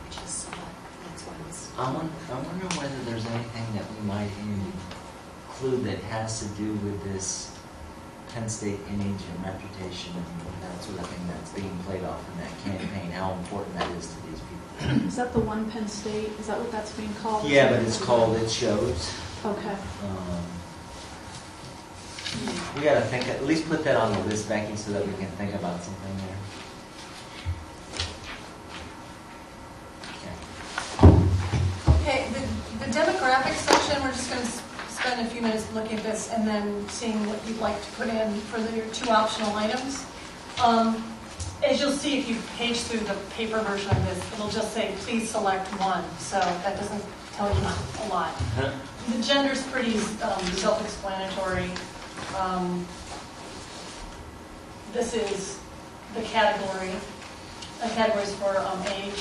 Which 0.06 0.18
is, 0.24 0.48
uh, 0.52 0.56
that's 1.10 1.24
why 1.24 1.34
it's. 1.48 1.72
I 1.78 1.92
wonder, 1.92 2.14
I 2.32 2.36
wonder 2.36 2.66
whether 2.78 3.12
there's 3.12 3.26
anything 3.26 3.66
that 3.76 3.86
we 3.92 4.06
might 4.06 4.30
include 5.50 5.84
that 5.86 6.00
has 6.06 6.42
to 6.42 6.48
do 6.56 6.74
with 6.74 7.04
this 7.04 7.58
Penn 8.34 8.48
State 8.50 8.80
image 8.90 9.22
and 9.30 9.44
reputation 9.44 10.14
and 10.16 10.64
that 10.64 10.84
sort 10.84 11.00
of 11.00 11.08
thing 11.08 11.28
that's 11.28 11.52
being 11.54 11.76
played 11.86 12.04
off 12.04 12.22
in 12.32 12.40
that 12.42 12.52
campaign, 12.64 13.12
how 13.12 13.34
important 13.34 13.74
that 13.78 13.90
is 13.98 14.08
to 14.08 14.28
these 14.28 14.40
people. 14.40 15.08
Is 15.08 15.16
that 15.16 15.34
the 15.34 15.40
one 15.40 15.70
Penn 15.72 15.88
State? 15.88 16.30
Is 16.40 16.48
that 16.48 16.60
what 16.60 16.72
that's 16.72 16.92
being 16.92 17.14
called? 17.16 17.50
Yeah, 17.50 17.72
but 17.72 17.82
it's 17.82 18.02
called 18.02 18.36
It 18.38 18.50
Shows. 18.50 19.12
Okay. 19.46 19.76
Um, 20.04 20.44
We 22.76 22.82
gotta 22.84 23.02
think, 23.02 23.28
at 23.28 23.44
least 23.46 23.68
put 23.70 23.84
that 23.84 23.96
on 23.96 24.12
the 24.14 24.20
list, 24.26 24.48
Becky, 24.50 24.76
so 24.76 24.92
that 24.94 25.06
we 25.06 25.14
can 25.14 25.28
think 25.38 25.54
about 25.54 25.84
something 25.84 26.18
there. 26.18 26.38
Okay. 30.10 30.34
Okay, 32.02 32.28
the, 32.34 32.86
the 32.86 32.92
demographics 32.92 33.62
section, 33.70 34.02
we're 34.02 34.12
just 34.12 34.30
gonna 34.30 34.42
s- 34.42 34.62
spend 34.90 35.28
a 35.28 35.30
few 35.30 35.42
minutes 35.42 35.72
looking 35.74 35.98
at 35.98 36.04
this 36.04 36.30
and 36.32 36.48
then 36.48 36.88
seeing 36.90 37.26
what 37.28 37.40
you'd 37.48 37.60
like 37.60 37.80
to 37.84 37.92
put 37.92 38.08
in 38.08 38.34
for 38.42 38.60
the, 38.60 38.76
your 38.76 38.88
two 38.88 39.10
optional 39.10 39.54
items. 39.56 40.06
Um, 40.64 41.04
as 41.66 41.80
you'll 41.80 41.92
see, 41.92 42.18
if 42.20 42.28
you 42.28 42.38
page 42.58 42.78
through 42.82 43.02
the 43.02 43.14
paper 43.32 43.60
version 43.60 43.90
of 43.92 44.06
this, 44.06 44.34
it'll 44.34 44.50
just 44.50 44.74
say, 44.74 44.96
please 45.00 45.30
select 45.30 45.68
one, 45.80 46.04
so 46.18 46.40
that 46.40 46.78
doesn't 46.80 47.04
tell 47.34 47.54
you 47.54 47.62
a 47.62 48.08
lot. 48.10 48.34
The 49.10 49.22
gender's 49.22 49.62
pretty 49.68 49.98
um, 50.22 50.46
self-explanatory. 50.56 51.70
Um, 52.40 52.88
This 54.94 55.16
is 55.16 55.60
the 56.14 56.22
category, 56.22 56.94
uh, 57.82 57.90
categories 57.96 58.34
for 58.36 58.56
um, 58.60 58.80
age. 58.94 59.18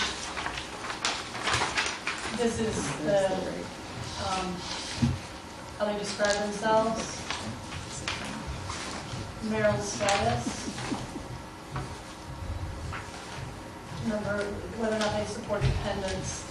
This 2.37 2.61
is 2.61 2.77
the, 3.07 3.33
um, 4.29 4.55
how 5.79 5.87
they 5.87 5.99
describe 5.99 6.37
themselves, 6.45 7.23
marital 9.49 9.81
status, 9.81 10.69
number, 14.07 14.45
whether 14.77 14.97
or 14.97 14.99
not 14.99 15.17
they 15.17 15.25
support 15.25 15.63
dependents. 15.63 16.45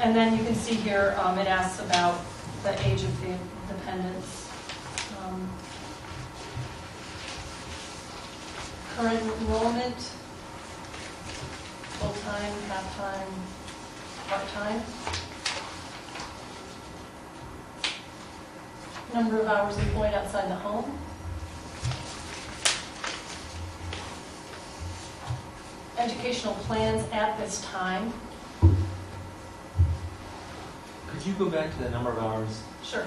And 0.00 0.14
then 0.14 0.38
you 0.38 0.44
can 0.44 0.54
see 0.54 0.74
here, 0.74 1.16
um, 1.18 1.36
it 1.36 1.48
asks 1.48 1.80
about 1.82 2.20
the 2.62 2.88
age 2.88 3.02
of 3.02 3.20
the 3.20 3.36
dependents. 3.72 4.50
Um, 5.20 5.48
Current 8.96 9.22
enrollment, 9.22 9.96
full-time, 12.00 12.52
half-time, 12.66 13.28
part-time. 14.28 14.82
Number 19.14 19.40
of 19.40 19.46
hours 19.46 19.78
employed 19.78 20.14
outside 20.14 20.50
the 20.50 20.56
home. 20.56 20.98
Educational 25.96 26.54
plans 26.54 27.08
at 27.12 27.38
this 27.38 27.64
time. 27.66 28.12
You 31.28 31.34
go 31.34 31.50
back 31.50 31.70
to 31.76 31.82
the 31.82 31.90
number 31.90 32.10
of 32.10 32.18
hours? 32.18 32.62
Sure. 32.82 33.06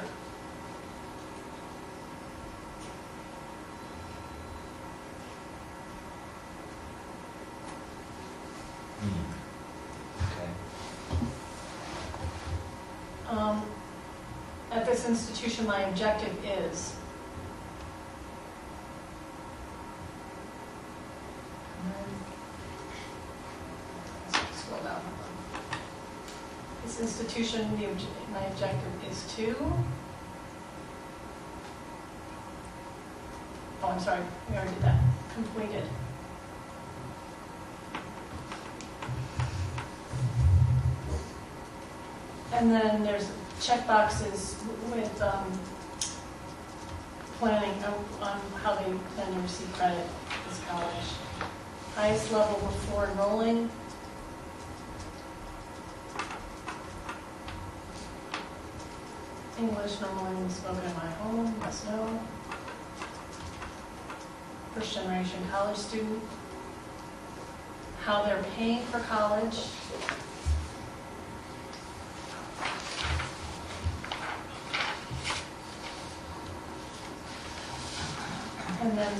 Okay. 10.17 10.49
Um, 13.27 13.65
At 14.71 14.85
this 14.85 15.07
institution, 15.07 15.65
my 15.65 15.81
objective 15.81 16.33
is. 16.45 16.95
Scroll 24.53 24.81
down. 24.83 25.01
This 26.85 26.99
institution, 27.31 27.79
the, 27.79 27.85
obj- 27.85 28.05
my 28.33 28.43
objective 28.47 28.91
is 29.09 29.23
to. 29.35 29.55
Oh, 33.83 33.87
I'm 33.87 33.99
sorry, 33.99 34.21
we 34.49 34.55
already 34.55 34.71
did 34.73 34.81
that. 34.83 35.01
Completed. 35.33 35.83
And 42.53 42.69
then 42.69 43.03
there's 43.03 43.31
checkboxes 43.61 44.55
with 44.93 45.21
um, 45.21 45.57
planning 47.39 47.81
on 48.21 48.41
how 48.61 48.75
they 48.75 48.83
plan 49.15 49.33
to 49.33 49.39
receive 49.39 49.71
credit 49.73 50.05
this 50.49 50.59
college. 50.67 51.07
Highest 51.95 52.31
level 52.33 52.59
before 52.59 53.07
enrolling. 53.07 53.69
English 59.61 60.01
normally 60.01 60.49
spoken 60.49 60.83
in 60.83 60.93
my 60.95 61.11
home, 61.21 61.59
must 61.59 61.85
know. 61.87 62.19
First 64.73 64.95
generation 64.95 65.39
college 65.51 65.77
student. 65.77 66.23
How 68.03 68.23
they're 68.23 68.43
paying 68.55 68.81
for 68.85 68.99
college. 69.01 69.67
And 78.81 78.97
then 78.97 79.13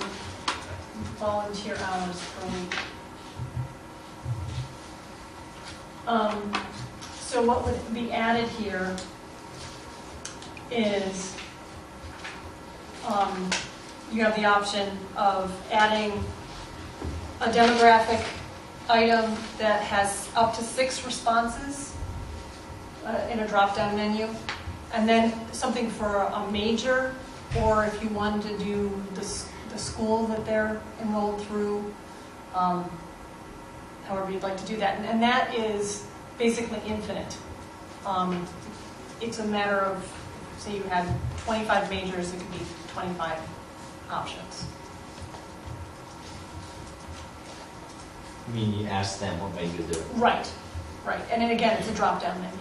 volunteer 1.20 1.78
hours 1.78 2.20
per 2.34 2.48
week. 2.48 2.76
Um, 6.08 6.54
So 7.32 7.42
what 7.44 7.64
would 7.66 7.94
be 7.94 8.12
added 8.12 8.50
here 8.50 8.98
is, 10.72 11.36
um, 13.08 13.50
you 14.12 14.24
have 14.24 14.36
the 14.36 14.46
option 14.46 14.98
of 15.16 15.52
adding 15.72 16.12
a 17.42 17.50
demographic 17.50 18.24
item 18.90 19.36
that 19.58 19.82
has 19.84 20.30
up 20.36 20.56
to 20.56 20.64
six 20.64 21.06
responses 21.06 21.94
uh, 23.06 23.28
in 23.32 23.40
a 23.40 23.48
drop-down 23.48 23.96
menu. 23.96 24.28
And 24.94 25.08
then 25.08 25.34
something 25.54 25.90
for 25.90 26.18
a 26.18 26.52
major, 26.52 27.16
or 27.60 27.86
if 27.86 28.02
you 28.04 28.10
wanted 28.10 28.44
to 28.58 28.64
do 28.64 29.04
the, 29.14 29.22
the 29.72 29.78
school 29.78 30.28
that 30.28 30.46
they're 30.46 30.82
enrolled 31.02 31.42
through, 31.48 31.94
um, 32.54 32.90
however 34.06 34.32
you'd 34.32 34.44
like 34.44 34.58
to 34.58 34.66
do 34.66 34.76
that. 34.78 34.98
And- 34.98 35.06
And 35.06 35.24
that 35.24 35.56
is 35.56 36.06
basically 36.38 36.82
infinite. 36.86 37.38
Um, 38.06 38.46
It's 39.22 39.38
a 39.38 39.46
matter 39.46 39.80
of, 39.80 40.04
say 40.62 40.76
you 40.76 40.84
had 40.84 41.08
25 41.40 41.90
majors, 41.90 42.34
it 42.34 42.38
could 42.38 42.52
be 42.52 42.60
25 42.94 43.40
options. 44.12 44.66
I 48.48 48.52
mean, 48.52 48.74
you 48.74 48.86
ask 48.88 49.20
them 49.20 49.40
what 49.40 49.56
major 49.56 49.82
they're. 49.84 50.04
Right, 50.16 50.52
right. 51.06 51.22
And 51.32 51.42
then 51.42 51.52
again, 51.52 51.78
it's 51.80 51.90
a 51.90 51.96
drop-down 51.96 52.40
menu. 52.42 52.58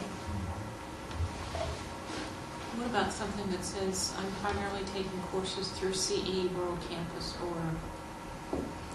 What 2.76 2.86
about 2.86 3.12
something 3.12 3.50
that 3.50 3.64
says, 3.64 4.14
I'm 4.16 4.30
primarily 4.40 4.84
taking 4.94 5.20
courses 5.30 5.68
through 5.68 5.92
CE, 5.92 6.48
World 6.56 6.78
Campus, 6.88 7.36
or 7.44 7.56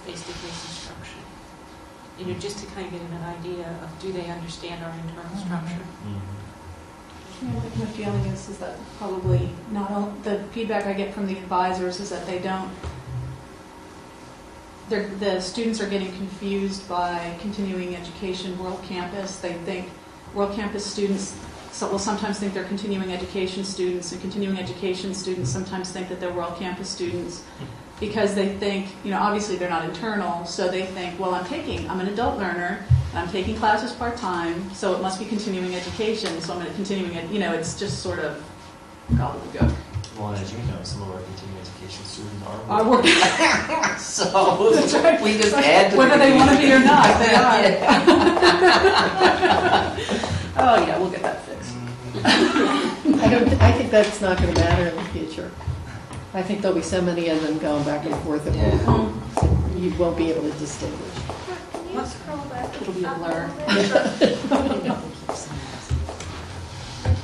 face-to-face 0.05 0.65
instruction? 0.65 1.21
You 2.17 2.25
know, 2.27 2.39
just 2.39 2.57
to 2.59 2.65
kind 2.73 2.87
of 2.87 2.93
get 2.93 3.01
an 3.01 3.23
idea 3.23 3.69
of, 3.83 3.99
do 3.99 4.11
they 4.11 4.31
understand 4.31 4.83
our 4.83 4.91
internal 4.91 5.23
mm-hmm. 5.25 5.45
structure? 5.45 5.85
Yeah, 6.07 6.15
I 6.15 6.19
think 6.19 6.34
My 7.41 7.85
feeling 7.87 8.25
is, 8.25 8.49
is 8.49 8.57
that 8.59 8.77
probably 8.97 9.49
not, 9.71 9.91
all 9.91 10.13
the 10.23 10.39
feedback 10.51 10.85
I 10.85 10.93
get 10.93 11.13
from 11.13 11.27
the 11.27 11.37
advisors 11.37 11.99
is 11.99 12.09
that 12.09 12.25
they 12.25 12.39
don't, 12.39 12.71
the 14.89 15.41
students 15.41 15.81
are 15.81 15.89
getting 15.89 16.13
confused 16.13 16.87
by 16.87 17.35
continuing 17.41 17.95
education, 17.95 18.57
World 18.57 18.81
Campus. 18.83 19.37
They 19.37 19.53
think 19.53 19.89
World 20.33 20.55
Campus 20.55 20.85
students, 20.85 21.35
so 21.71 21.89
will 21.91 21.99
sometimes 21.99 22.39
think 22.39 22.53
they're 22.53 22.63
continuing 22.65 23.11
education 23.11 23.65
students, 23.65 24.11
and 24.11 24.21
continuing 24.21 24.57
education 24.57 25.13
students 25.13 25.49
sometimes 25.49 25.91
think 25.91 26.07
that 26.09 26.19
they're 26.19 26.33
World 26.33 26.57
Campus 26.57 26.87
students 26.87 27.43
because 27.99 28.35
they 28.35 28.55
think, 28.57 28.87
you 29.03 29.11
know, 29.11 29.19
obviously 29.19 29.55
they're 29.55 29.69
not 29.69 29.85
internal, 29.85 30.45
so 30.45 30.69
they 30.69 30.85
think, 30.85 31.19
well, 31.19 31.33
I'm 31.33 31.45
taking, 31.45 31.89
I'm 31.89 31.99
an 31.99 32.07
adult 32.07 32.37
learner, 32.37 32.85
I'm 33.15 33.30
taking 33.30 33.56
classes 33.56 33.91
part-time, 33.93 34.69
so 34.73 34.93
it 34.95 35.01
must 35.01 35.19
be 35.19 35.25
continuing 35.25 35.73
education, 35.73 36.39
so 36.41 36.54
I'm 36.54 36.60
going 36.60 36.69
to 36.69 36.75
continuing 36.75 37.13
it, 37.15 37.30
you 37.32 37.39
know, 37.39 37.54
it's 37.54 37.80
just 37.80 37.99
sort 38.04 38.19
of 38.19 38.43
gobbledygook. 39.13 39.73
Well, 40.17 40.30
and 40.30 40.41
as 40.41 40.51
you 40.51 40.58
know, 40.60 40.78
some 40.84 41.01
of 41.04 41.12
our 41.12 41.21
continuing 41.21 41.60
education 41.62 42.04
students 42.06 42.45
are. 42.45 42.60
I 42.69 42.82
work, 42.88 43.06
So, 43.99 44.71
That's 44.73 44.93
right. 44.95 45.21
we 45.21 45.38
just 45.38 45.54
add 45.56 45.91
to. 45.91 45.97
whether 45.97 46.17
the 46.17 46.25
they 46.25 46.36
want 46.36 46.51
to 46.51 46.58
be 46.58 46.71
or 46.71 46.80
not, 46.80 47.19
they 47.19 47.36
are. 47.36 47.62
Yeah. 49.36 49.95
Oh, 50.58 50.86
yeah, 50.88 50.97
we'll 50.97 51.10
get 51.12 51.21
that 51.21 51.41
fixed. 51.43 51.73
Mm-hmm. 51.73 53.15
I 53.19 53.30
don't, 53.30 53.62
I 53.62 53.71
think 53.73 53.91
that's 53.91 54.21
not 54.21 54.38
going 54.41 54.54
to 54.54 54.60
matter 54.62 54.88
in 54.88 54.95
the 54.95 55.04
future. 55.10 55.51
I 56.34 56.41
think 56.41 56.62
there'll 56.62 56.75
be 56.78 56.82
so 56.84 57.01
many 57.01 57.28
of 57.30 57.41
them 57.41 57.58
going 57.60 57.84
back 57.84 58.06
and 58.06 58.15
forth 58.23 58.45
that 58.45 58.56
Yeah. 58.56 59.12
you 59.78 59.93
won't 59.97 60.15
be 60.17 60.32
able 60.32 60.43
to 60.49 60.58
distinguish. 60.58 61.13
Back 62.05 62.81
It'll 62.81 62.93
be 62.93 63.03
a 63.03 63.15
blur. 63.15 63.47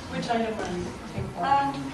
Which 0.09 0.27
item 0.27 0.53
are 0.57 0.71
you 0.75 0.85
for? 1.35 1.45
Um, 1.45 1.93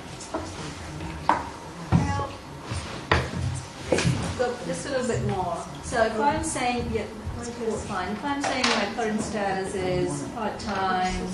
just 4.65 4.85
a 4.85 4.89
little 4.91 5.07
bit 5.07 5.27
more. 5.27 5.57
So 5.83 6.01
if 6.05 6.17
I'm 6.17 6.45
saying, 6.45 6.89
yeah, 6.93 7.03
is 7.41 7.85
fine. 7.87 8.13
If 8.13 8.23
I'm 8.23 8.41
saying 8.41 8.63
my 8.63 8.85
current 8.95 9.21
status 9.21 9.75
is 9.75 10.23
part-time, 10.29 11.27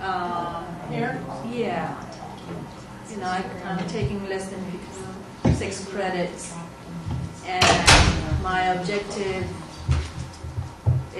um, 0.00 0.64
Here? 0.88 1.20
yeah. 1.50 2.00
You 3.10 3.16
know, 3.16 3.26
I'm 3.26 3.88
taking 3.88 4.24
less 4.28 4.48
than 4.50 4.64
six 5.54 5.84
credits. 5.86 6.54
And 7.44 8.42
my 8.44 8.66
objective 8.74 9.44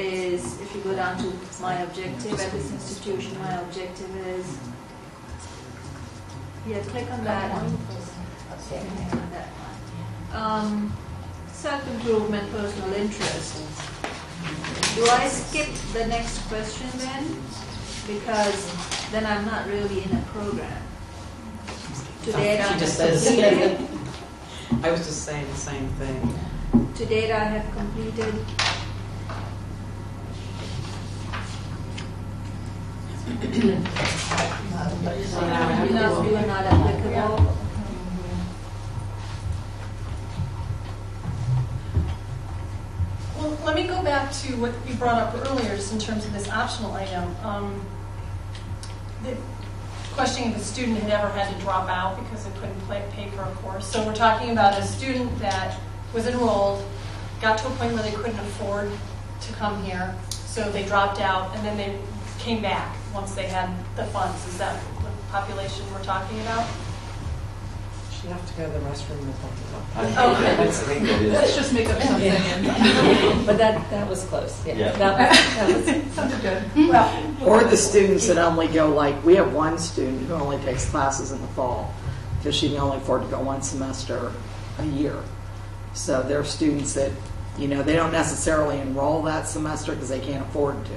is, 0.00 0.60
if 0.60 0.74
you 0.74 0.80
go 0.82 0.94
down 0.94 1.18
to 1.18 1.32
my 1.60 1.74
objective 1.82 2.32
at 2.40 2.50
this 2.52 2.70
institution, 2.72 3.38
my 3.38 3.52
objective 3.60 4.14
is, 4.26 4.58
yeah, 6.66 6.80
click 6.84 7.10
on 7.10 7.24
that 7.24 7.52
one. 7.52 7.76
Click 8.68 8.80
on 9.12 9.30
that 9.30 9.46
one. 10.32 10.42
Um, 10.42 10.96
Self-improvement, 11.52 12.50
personal 12.52 12.92
interest. 12.94 13.56
Do 14.94 15.04
I 15.06 15.28
skip 15.28 15.68
the 15.92 16.06
next 16.06 16.38
question 16.48 16.88
then? 16.96 17.36
Because 18.06 19.10
then 19.12 19.26
I'm 19.26 19.44
not 19.44 19.66
really 19.66 20.02
in 20.04 20.16
a 20.16 20.22
program. 20.32 20.82
To 22.24 22.32
date, 22.32 22.60
I 22.60 22.72
She 22.72 22.78
just 22.78 22.96
says. 22.96 23.26
completed, 23.26 23.78
I 24.84 24.90
was 24.90 25.04
just 25.06 25.24
saying 25.24 25.46
the 25.50 25.56
same 25.56 25.88
thing. 26.00 26.34
to 26.94 27.04
date, 27.06 27.30
I 27.30 27.44
have 27.44 27.76
completed 27.76 28.34
Well, 43.36 43.56
let 43.64 43.74
me 43.74 43.86
go 43.86 44.02
back 44.02 44.32
to 44.32 44.56
what 44.56 44.72
you 44.86 44.94
brought 44.96 45.16
up 45.18 45.34
earlier, 45.48 45.74
just 45.76 45.92
in 45.92 45.98
terms 45.98 46.24
of 46.26 46.32
this 46.32 46.48
optional 46.50 46.92
item. 46.92 47.34
Um, 47.42 47.86
The 49.22 49.36
questioning 50.14 50.52
if 50.52 50.56
a 50.56 50.64
student 50.64 50.98
had 50.98 51.10
ever 51.10 51.28
had 51.28 51.54
to 51.54 51.60
drop 51.62 51.90
out 51.90 52.18
because 52.18 52.44
they 52.44 52.50
couldn't 52.58 52.80
play- 52.86 53.04
pay 53.12 53.28
for 53.28 53.42
a 53.42 53.50
course. 53.62 53.86
So 53.86 54.02
we're 54.02 54.14
talking 54.14 54.50
about 54.50 54.78
a 54.78 54.82
student 54.82 55.38
that 55.40 55.76
was 56.14 56.26
enrolled, 56.26 56.82
got 57.42 57.58
to 57.58 57.66
a 57.66 57.70
point 57.72 57.92
where 57.92 58.02
they 58.02 58.12
couldn't 58.12 58.38
afford 58.40 58.90
to 59.42 59.52
come 59.52 59.82
here, 59.84 60.14
so 60.30 60.70
they 60.70 60.84
dropped 60.84 61.20
out, 61.20 61.54
and 61.54 61.66
then 61.66 61.76
they 61.76 61.98
came 62.38 62.62
back 62.62 62.96
once 63.14 63.34
they 63.34 63.44
had 63.46 63.70
the 63.96 64.04
funds. 64.06 64.46
Is 64.46 64.58
that 64.58 64.80
the 65.02 65.08
population 65.32 65.84
we're 65.92 66.02
talking 66.04 66.40
about? 66.40 66.66
She 68.20 68.28
have 68.28 68.46
to 68.46 68.54
go 68.58 68.66
to 68.66 68.72
the 68.72 68.78
restroom 68.80 69.20
or 69.20 69.34
something. 69.40 69.96
I 69.96 70.04
think 70.04 70.18
Okay. 70.18 70.42
that 70.56 70.66
is- 70.66 70.78
I 70.82 70.84
think 70.84 71.06
that 71.06 71.22
is. 71.22 71.32
Let's 71.32 71.56
just 71.56 71.72
make 71.72 71.88
up 71.88 72.02
something. 72.02 72.30
and- 72.30 72.66
But 73.46 73.56
that, 73.58 73.90
that 73.90 74.08
was 74.08 74.24
close, 74.24 74.60
yeah. 74.66 74.74
Yeah. 74.74 74.92
That 74.92 75.30
was- 75.30 75.84
that 75.86 75.96
was- 76.04 76.12
Sounded 76.14 76.42
good. 76.42 76.88
Well, 76.88 77.24
or 77.46 77.64
the 77.64 77.76
students 77.78 78.26
that 78.28 78.36
only 78.38 78.68
go 78.68 78.90
like, 78.90 79.24
we 79.24 79.36
have 79.36 79.54
one 79.54 79.78
student 79.78 80.26
who 80.28 80.34
only 80.34 80.58
takes 80.58 80.88
classes 80.90 81.32
in 81.32 81.40
the 81.40 81.48
fall 81.48 81.94
because 82.38 82.54
she 82.54 82.68
can 82.68 82.78
only 82.78 82.98
afford 82.98 83.22
to 83.22 83.28
go 83.28 83.40
one 83.40 83.62
semester 83.62 84.32
a 84.78 84.84
year. 84.84 85.16
So 85.94 86.22
there 86.22 86.38
are 86.38 86.44
students 86.44 86.92
that, 86.94 87.10
you 87.58 87.68
know, 87.68 87.82
they 87.82 87.96
don't 87.96 88.12
necessarily 88.12 88.78
enroll 88.80 89.22
that 89.22 89.48
semester 89.48 89.92
because 89.92 90.08
they 90.10 90.20
can't 90.20 90.42
afford 90.46 90.84
to. 90.86 90.92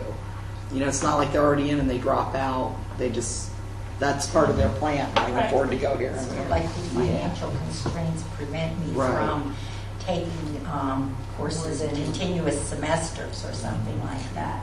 You 0.74 0.80
know, 0.80 0.88
it's 0.88 1.04
not 1.04 1.18
like 1.18 1.32
they're 1.32 1.44
already 1.44 1.70
in 1.70 1.80
and 1.80 1.90
they 1.90 2.00
drop 2.00 2.34
out. 2.36 2.76
They 2.98 3.10
just, 3.12 3.52
that's 4.00 4.26
part 4.28 4.50
of 4.50 4.58
their 4.58 4.70
plan. 4.70 5.08
They 5.14 5.22
can 5.22 5.34
Right. 5.36 5.46
afford 5.46 5.70
to 5.70 5.76
go 5.78 5.96
here 5.98 6.10
and 6.18 6.32
there. 6.32 6.50
like 6.50 6.64
the 6.64 6.82
financial 6.90 7.52
constraints 7.52 8.24
prevent 8.36 8.78
me 8.80 8.94
Right. 8.94 9.12
from 9.14 9.56
taking 10.00 10.66
um, 10.72 11.16
courses 11.38 11.82
in 11.82 11.96
continuous 11.96 12.60
semesters 12.62 13.46
or 13.46 13.54
something 13.54 14.04
like 14.04 14.34
that. 14.34 14.60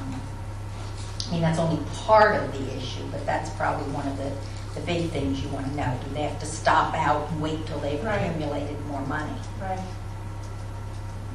Um, 0.00 0.20
I 1.28 1.32
mean, 1.32 1.40
that's 1.40 1.58
only 1.58 1.82
part 2.04 2.36
of 2.36 2.52
the 2.52 2.76
issue, 2.76 3.02
but 3.10 3.24
that's 3.24 3.48
probably 3.50 3.90
one 3.92 4.06
of 4.06 4.16
the, 4.18 4.30
the 4.78 4.86
big 4.86 5.10
things 5.10 5.40
you 5.42 5.48
want 5.48 5.66
to 5.66 5.74
know. 5.74 5.98
Do 6.06 6.14
they 6.14 6.22
have 6.24 6.38
to 6.40 6.46
stop 6.46 6.94
out 6.94 7.30
and 7.30 7.40
wait 7.40 7.66
till 7.66 7.78
they've 7.80 8.04
Right. 8.04 8.16
accumulated 8.20 8.76
more 8.86 9.00
money? 9.06 9.32
Right. 9.60 9.80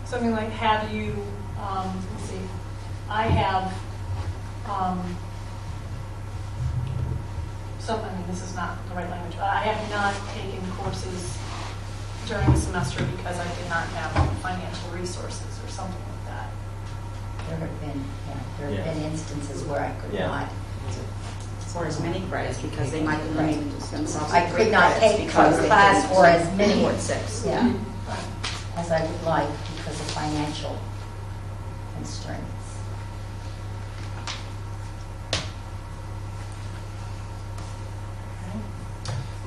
Something 0.06 0.32
like, 0.32 0.50
have 0.52 0.92
you, 0.94 1.16
um, 1.62 1.92
let's 2.14 2.30
see, 2.30 2.40
I 3.10 3.24
have, 3.24 3.74
um, 4.70 5.18
some, 7.80 8.02
I 8.02 8.14
mean, 8.16 8.28
this 8.28 8.44
is 8.44 8.56
not 8.56 8.78
the 8.88 8.96
right 8.96 9.10
language, 9.10 9.34
but 9.36 9.46
I 9.50 9.62
have 9.62 9.90
not 9.90 10.14
taken 10.36 10.62
courses 10.78 11.38
during 12.28 12.46
the 12.52 12.58
semester 12.58 13.04
because 13.18 13.40
I 13.40 13.48
did 13.56 13.68
not 13.70 13.88
have 13.98 14.14
financial 14.40 14.90
resources 14.92 15.60
or 15.66 15.70
something 15.70 15.98
like 15.98 16.26
that. 16.28 16.50
There 17.48 17.58
have 17.58 17.82
been, 17.82 18.04
yeah, 18.28 18.36
there 18.60 18.70
Yeah. 18.70 18.84
have 18.84 18.94
been 18.96 19.04
instances 19.12 19.64
where 19.64 19.82
I 19.82 19.92
could 20.02 20.14
Yeah. 20.14 20.28
not. 20.28 20.50
Or 21.76 21.86
as 21.86 22.00
many 22.02 22.22
credits 22.22 22.58
because 22.60 22.92
they 22.92 23.02
might 23.04 23.24
limit 23.36 23.60
themselves. 23.92 24.34
I 24.34 24.50
could 24.50 24.72
not 24.72 24.96
take 24.98 25.28
a 25.28 25.32
class 25.32 26.12
or 26.12 26.26
as 26.26 26.52
many, 26.58 26.82
More 26.82 26.92
than 26.92 27.00
six. 27.00 27.44
yeah, 27.46 27.72
as 28.76 28.92
I 28.92 29.02
would 29.06 29.24
like 29.24 29.48
because 29.78 30.00
of 30.00 30.08
financial 30.12 30.76
constraints. 31.96 32.44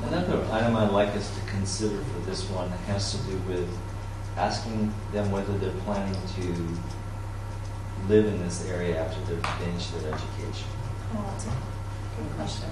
Another 0.03 0.42
item 0.53 0.77
I'd 0.77 0.91
like 0.91 1.09
us 1.11 1.35
to 1.35 1.51
consider 1.51 1.97
for 1.97 2.21
this 2.31 2.49
one 2.51 2.69
has 2.87 3.13
to 3.13 3.19
do 3.31 3.37
with 3.49 3.69
asking 4.37 4.93
them 5.13 5.31
whether 5.31 5.57
they're 5.59 5.81
planning 5.85 6.15
to 6.37 8.09
live 8.09 8.27
in 8.27 8.39
this 8.43 8.67
area 8.69 9.01
after 9.03 9.21
they've 9.25 9.47
finished 9.59 9.93
their 10.01 10.13
education. 10.13 10.69
Well, 11.15 11.25
that's 11.31 11.47
a 11.47 11.49
good 11.49 12.37
question. 12.37 12.69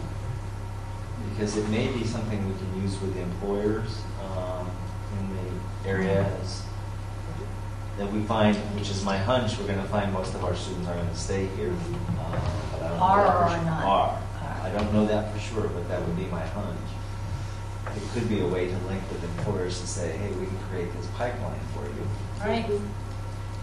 Because 1.31 1.57
it 1.57 1.69
may 1.69 1.89
be 1.93 2.05
something 2.05 2.39
we 2.49 2.55
can 2.59 2.83
use 2.83 3.01
with 3.01 3.15
the 3.15 3.21
employers 3.21 4.03
um, 4.25 4.71
in 5.19 5.37
the 5.37 5.89
areas 5.89 6.63
that 7.99 8.11
we 8.11 8.23
find, 8.23 8.57
which 8.75 8.91
is 8.91 9.05
my 9.05 9.19
hunch, 9.19 9.59
we're 9.59 9.67
going 9.67 9.79
to 9.81 9.89
find 9.89 10.13
most 10.13 10.35
of 10.35 10.45
our 10.45 10.55
students 10.57 10.89
are 10.89 10.95
going 10.95 11.09
to 11.09 11.17
stay 11.17 11.47
here. 11.57 11.73
uh, 12.19 12.41
but 12.73 12.83
I 12.83 12.89
don't 12.89 12.99
Are 12.99 13.45
or 13.45 13.49
sure. 13.51 13.65
not? 13.65 13.85
Are. 13.85 14.11
Are. 14.11 14.23
I 14.63 14.71
don't 14.71 14.93
know 14.93 15.07
that 15.07 15.33
for 15.33 15.39
sure, 15.41 15.69
but 15.69 15.87
that 15.89 16.01
would 16.01 16.17
be 16.17 16.25
my 16.27 16.45
hunch. 16.47 16.79
It 17.97 18.03
could 18.13 18.29
be 18.29 18.41
a 18.41 18.47
way 18.47 18.67
to 18.67 18.77
link 18.89 19.03
with 19.11 19.23
employers 19.25 19.79
and 19.81 19.89
say, 19.89 20.17
hey, 20.17 20.31
we 20.33 20.47
can 20.47 20.59
create 20.71 20.93
this 20.95 21.07
pipeline 21.17 21.61
for 21.75 21.85
you. 21.85 22.07
Right. 22.41 22.71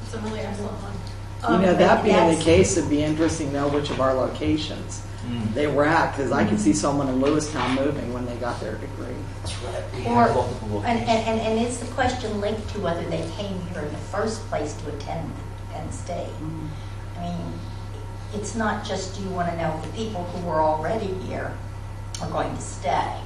It's 0.03 0.13
a 0.13 0.19
really 0.19 0.39
excellent 0.39 0.73
one. 0.73 0.93
You 1.41 1.55
Um, 1.55 1.61
know, 1.61 1.75
that 1.75 2.03
being 2.03 2.35
the 2.35 2.43
case, 2.43 2.77
it'd 2.77 2.89
be 2.89 3.03
interesting 3.03 3.47
to 3.47 3.53
know 3.53 3.67
which 3.67 3.89
of 3.91 4.01
our 4.01 4.13
locations 4.13 5.03
mm. 5.27 5.53
they 5.53 5.67
were 5.67 5.85
at, 5.85 6.15
because 6.15 6.31
I 6.31 6.43
could 6.43 6.59
see 6.59 6.71
mm-hmm. 6.71 6.79
someone 6.79 7.09
in 7.09 7.19
Lewistown 7.21 7.75
moving 7.75 8.11
when 8.13 8.25
they 8.25 8.35
got 8.37 8.59
their 8.59 8.75
degree. 8.75 9.13
That's 9.41 9.55
right. 9.63 10.07
Or, 10.07 10.23
and, 10.23 10.35
locations. 10.73 10.85
and, 10.85 11.09
and 11.09 11.39
and 11.41 11.67
is 11.67 11.79
the 11.79 11.85
question 11.93 12.41
linked 12.41 12.67
to 12.69 12.79
whether 12.79 13.03
they 13.03 13.21
came 13.37 13.61
here 13.69 13.81
in 13.81 13.91
the 13.91 14.03
first 14.09 14.41
place 14.49 14.73
to 14.81 14.95
attend 14.95 15.31
Penn 15.71 15.91
State? 15.91 16.27
Mm-hmm. 16.41 16.67
I 17.17 17.21
mean, 17.21 17.53
it's 18.33 18.55
not 18.55 18.83
just 18.83 19.19
you 19.21 19.29
want 19.29 19.49
to 19.49 19.57
know 19.57 19.77
if 19.77 19.91
the 19.91 19.97
people 19.97 20.23
who 20.23 20.47
were 20.47 20.61
already 20.61 21.13
here 21.25 21.55
are 22.21 22.29
going 22.29 22.53
to 22.55 22.61
stay, 22.61 23.21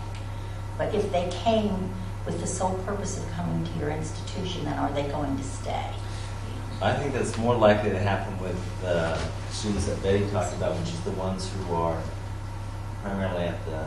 but 0.78 0.94
if 0.94 1.12
they 1.12 1.30
came 1.32 1.90
with 2.26 2.40
the 2.40 2.48
sole 2.48 2.76
purpose 2.86 3.18
of 3.18 3.30
coming 3.32 3.66
to 3.66 3.80
your 3.80 3.90
institution, 3.90 4.66
then 4.66 4.78
are 4.78 4.92
they 4.92 5.04
going 5.10 5.38
to 5.38 5.44
stay? 5.44 5.90
I 6.82 6.94
think 6.94 7.14
that's 7.14 7.38
more 7.38 7.56
likely 7.56 7.92
to 7.92 8.00
happen 8.00 8.40
with 8.40 8.58
the 8.82 9.16
students 9.52 9.86
that 9.86 10.02
Betty 10.02 10.26
talked 10.32 10.54
about, 10.56 10.78
which 10.80 10.90
is 10.90 11.00
the 11.02 11.12
ones 11.12 11.50
who 11.54 11.74
are 11.76 12.02
primarily 13.04 13.44
at 13.46 13.66
the, 13.66 13.86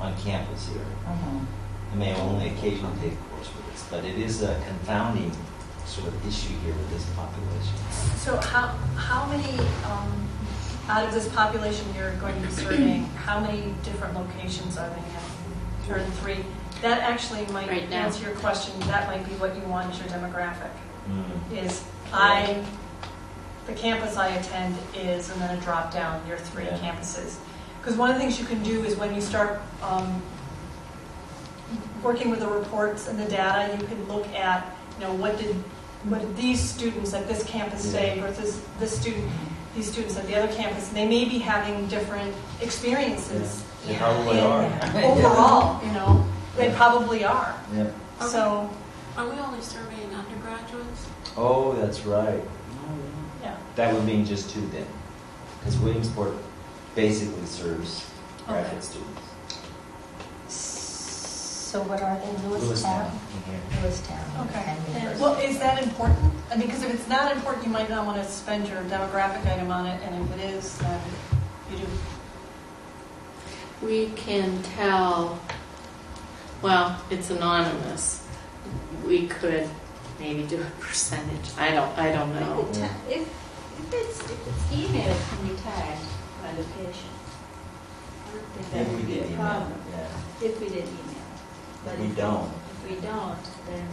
on 0.00 0.16
campus 0.18 0.68
here. 0.68 0.84
Mhm. 1.06 1.46
They 1.92 1.98
may 1.98 2.14
only 2.16 2.48
occasionally 2.48 2.96
take 3.00 3.12
a 3.12 3.34
course 3.34 3.48
with 3.54 3.72
us, 3.74 3.84
but 3.90 4.04
it 4.04 4.18
is 4.18 4.42
a 4.42 4.60
confounding 4.66 5.30
sort 5.86 6.08
of 6.08 6.26
issue 6.26 6.54
here 6.64 6.74
with 6.74 6.90
this 6.90 7.04
population. 7.14 7.76
So 8.16 8.36
how, 8.38 8.68
how 8.96 9.26
many, 9.26 9.58
um, 9.84 10.28
out 10.88 11.04
of 11.06 11.12
this 11.14 11.28
population 11.28 11.86
you're 11.96 12.14
going 12.16 12.34
to 12.40 12.46
be 12.46 12.52
surveying, 12.52 13.04
how 13.26 13.38
many 13.40 13.72
different 13.84 14.14
locations 14.14 14.76
are 14.76 14.88
they 14.90 15.15
in? 15.88 15.94
Or 15.94 16.04
three? 16.04 16.44
That 16.82 17.00
actually 17.00 17.46
might 17.46 17.68
Right 17.68 17.88
now. 17.88 18.04
answer 18.06 18.24
your 18.26 18.36
question. 18.36 18.78
That 18.80 19.06
might 19.08 19.26
be 19.26 19.34
what 19.36 19.54
you 19.56 19.62
want 19.62 19.90
as 19.92 19.98
your 19.98 20.08
demographic. 20.08 20.70
Mm. 21.08 21.64
Is 21.64 21.82
I, 22.12 22.62
the 23.66 23.72
campus 23.72 24.16
I 24.16 24.28
attend 24.28 24.76
is, 24.94 25.30
and 25.30 25.40
then 25.40 25.56
a 25.56 25.60
drop 25.60 25.92
down, 25.92 26.20
your 26.28 26.36
three 26.38 26.64
Yeah. 26.64 26.78
campuses. 26.78 27.36
Because 27.80 27.96
one 27.96 28.10
of 28.10 28.16
the 28.16 28.20
things 28.20 28.38
you 28.38 28.44
can 28.46 28.62
do 28.62 28.84
is 28.84 28.96
when 28.96 29.14
you 29.14 29.20
start 29.20 29.60
um, 29.82 30.20
working 32.02 32.30
with 32.30 32.40
the 32.40 32.46
reports 32.48 33.08
and 33.08 33.18
the 33.18 33.24
data, 33.24 33.76
you 33.80 33.86
can 33.86 34.06
look 34.08 34.26
at, 34.34 34.66
you 34.98 35.06
know, 35.06 35.14
what 35.14 35.38
did, 35.38 35.54
what 36.04 36.20
did 36.20 36.36
these 36.36 36.60
students 36.60 37.14
at 37.14 37.26
this 37.28 37.42
campus 37.44 37.88
say 37.90 38.18
versus 38.20 38.60
this 38.78 38.98
student, 39.00 39.30
these 39.76 39.92
students 39.92 40.16
at 40.16 40.26
the 40.26 40.34
other 40.34 40.52
campus. 40.52 40.88
And 40.88 40.96
they 40.96 41.06
may 41.06 41.26
be 41.26 41.38
having 41.38 41.86
different 41.86 42.34
experiences 42.60 43.62
They 43.86 43.94
probably 43.96 44.38
in- 44.38 44.44
are. 44.44 44.64
overall, 45.04 45.84
you 45.84 45.92
know, 45.92 46.26
they 46.56 46.72
probably 46.72 47.24
are. 47.24 47.54
Yeah. 47.74 47.90
So, 48.20 48.70
Are 49.16 49.28
we 49.28 49.38
only 49.38 49.60
surveying 49.60 50.12
undergraduates? 50.14 51.06
Oh, 51.36 51.74
that's 51.74 52.00
right. 52.06 52.42
yeah. 53.42 53.56
That 53.76 53.92
would 53.94 54.04
mean 54.04 54.24
just 54.24 54.50
two 54.50 54.66
then, 54.68 54.86
because 55.60 55.76
Williamsport 55.78 56.32
basically 56.94 57.44
serves 57.44 58.08
graduate 58.46 58.72
Okay. 58.72 58.80
students. 58.80 59.20
So 61.76 61.82
what 61.82 62.00
are 62.00 62.16
they, 62.16 62.24
Lewistown 62.48 63.04
Lewistown? 63.04 63.10
in 63.36 63.52
here. 63.52 63.60
Lewistown. 63.82 64.46
Okay. 64.48 64.76
and 64.98 65.20
Well, 65.20 65.34
is 65.38 65.58
that 65.58 65.82
important? 65.82 66.32
I 66.50 66.56
mean, 66.56 66.68
because 66.68 66.82
if 66.82 66.94
it's 66.94 67.06
not 67.06 67.36
important, 67.36 67.66
you 67.66 67.70
might 67.70 67.90
not 67.90 68.06
want 68.06 68.16
to 68.16 68.26
spend 68.26 68.66
your 68.66 68.80
demographic 68.84 69.44
item 69.44 69.70
on 69.70 69.84
it, 69.84 70.00
and 70.02 70.14
if 70.24 70.38
it 70.38 70.54
is, 70.54 70.78
then 70.78 70.98
you 71.70 71.76
do. 71.76 71.86
We 73.86 74.08
can 74.16 74.62
tell, 74.62 75.38
well, 76.62 76.98
it's 77.10 77.28
anonymous. 77.28 78.26
We 79.04 79.26
could 79.26 79.68
maybe 80.18 80.44
do 80.44 80.62
a 80.62 80.64
percentage. 80.80 81.50
I 81.58 81.72
don't, 81.72 81.92
I 81.98 82.10
don't 82.10 82.34
know. 82.40 82.66
If, 82.72 83.20
if 83.20 83.92
it's, 83.92 84.20
if 84.20 84.48
it's 84.48 84.64
emailed, 84.72 85.28
can 85.28 85.46
you 85.46 85.56
tag 85.56 85.98
by 86.40 86.52
location? 86.52 87.10
I 88.24 88.32
don't 88.32 88.46
think 88.54 88.70
that 88.70 88.80
If 88.80 88.88
would 88.88 88.96
we 88.96 89.02
be 89.12 89.20
did 89.20 89.30
a 89.30 89.36
problem. 89.36 89.74
yeah. 89.92 90.08
If 90.40 90.58
we 90.58 90.68
did 90.70 90.84
email. 90.84 91.05
But 91.86 91.98
We 92.00 92.06
if 92.06 92.16
don't. 92.16 92.50
If 92.50 92.90
we 92.90 92.96
don't, 93.00 93.38
then, 93.70 93.86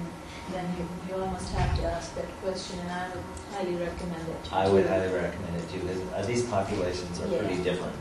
then 0.52 0.66
you, 0.76 0.84
you 1.08 1.22
almost 1.22 1.54
have 1.54 1.78
to 1.78 1.86
ask 1.86 2.16
that 2.16 2.26
question, 2.42 2.80
and 2.80 2.90
I 2.92 3.10
would 3.14 3.24
highly 3.54 3.76
recommend 3.76 4.28
it. 4.30 4.52
I 4.52 4.68
would 4.68 4.88
highly 4.88 5.14
recommend 5.14 5.56
it 5.62 5.70
too, 5.70 5.80
because 5.86 6.26
these 6.26 6.44
populations 6.46 7.22
are 7.22 7.28
pretty 7.28 7.62
different. 7.62 7.94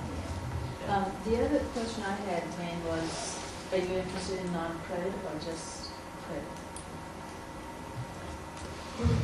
Yeah. 0.86 0.97
Um, 0.97 1.12
the 1.26 1.45
other 1.45 1.59
question 1.76 2.05
I 2.05 2.16
had, 2.24 2.43
Wayne, 2.59 2.82
was, 2.88 3.38
are 3.70 3.76
you 3.76 3.99
interested 4.01 4.40
in 4.40 4.51
non-credit 4.55 5.12
or 5.12 5.34
just 5.45 5.90
credit? 6.24 6.49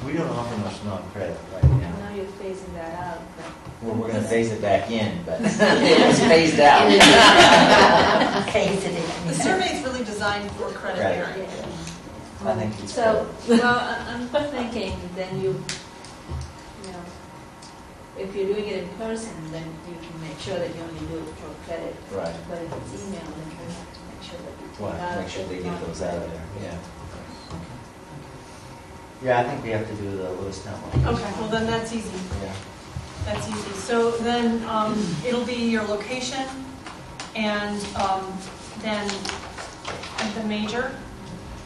We 0.05 0.12
don't 0.12 0.29
offer 0.29 0.57
much 0.59 0.85
non-credit 0.85 1.39
right 1.55 1.64
I 1.64 1.69
now. 1.81 2.11
know 2.11 2.14
you're 2.14 2.27
phasing 2.37 2.75
that 2.75 2.93
out, 3.01 3.23
but. 3.39 3.47
Well, 3.83 3.95
we're 3.95 4.09
going 4.09 4.22
to 4.22 4.29
phase 4.29 4.51
it 4.51 4.61
back 4.61 4.91
in, 4.91 5.22
but 5.24 5.41
it's 5.45 6.18
phased 6.20 6.59
out. 6.59 6.91
Phase 8.53 8.85
it 8.85 9.03
The 9.29 9.35
survey 9.35 9.76
is 9.79 9.85
really 9.85 10.05
designed 10.05 10.51
for 10.53 10.68
credit 10.70 11.01
Right. 11.05 11.14
bearing. 11.37 11.49
Yeah. 11.49 12.51
I 12.51 12.55
think 12.57 12.74
it's. 12.83 12.93
So, 12.95 13.29
well, 13.49 13.62
I- 13.62 14.14
I'm 14.14 14.26
thinking, 14.29 14.99
then 15.14 15.41
you, 15.41 15.51
you 16.85 16.91
know, 16.93 17.03
if 18.18 18.35
you're 18.35 18.47
doing 18.47 18.66
it 18.66 18.83
in 18.83 18.89
person, 18.97 19.31
then 19.53 19.64
you 19.89 19.95
can 19.95 20.20
make 20.22 20.39
sure 20.41 20.59
that 20.59 20.74
you 20.74 20.83
only 20.83 21.07
do 21.07 21.18
it 21.18 21.35
for 21.37 21.55
credit. 21.70 21.95
Right. 22.11 22.35
But 22.49 22.59
if 22.62 22.72
it's 22.72 23.03
email, 23.05 23.20
then 23.20 23.51
you 23.51 23.57
have 23.62 23.93
to 23.95 24.01
make 24.11 24.22
sure 24.29 24.39
that 24.43 24.55
you 24.61 24.68
take 24.72 24.81
Well, 24.81 24.93
out. 24.93 25.20
make 25.20 25.29
sure 25.29 25.45
the 25.47 25.55
they 25.55 25.62
get 25.62 25.87
those 25.87 26.03
out 26.03 26.14
of 26.16 26.31
there, 26.33 26.43
yeah. 26.62 26.79
Yeah, 29.22 29.41
I 29.41 29.45
think 29.45 29.62
we 29.64 29.70
have 29.70 29.87
to 29.89 29.95
do 29.95 30.16
the 30.16 30.24
Lewistown 30.24 30.79
one. 30.83 31.14
Okay, 31.14 31.31
well 31.41 31.49
then 31.49 31.66
that's 31.66 31.93
easy. 31.93 32.11
Yeah. 32.43 32.55
That's 33.29 33.47
easy. 33.47 33.72
So 33.74 34.12
then 34.12 34.64
um, 34.64 34.99
it'll 35.22 35.45
be 35.45 35.53
your 35.53 35.83
location 35.83 36.47
and 37.37 37.85
um, 37.97 38.39
then 38.79 39.07
the 40.35 40.45
major. 40.45 40.97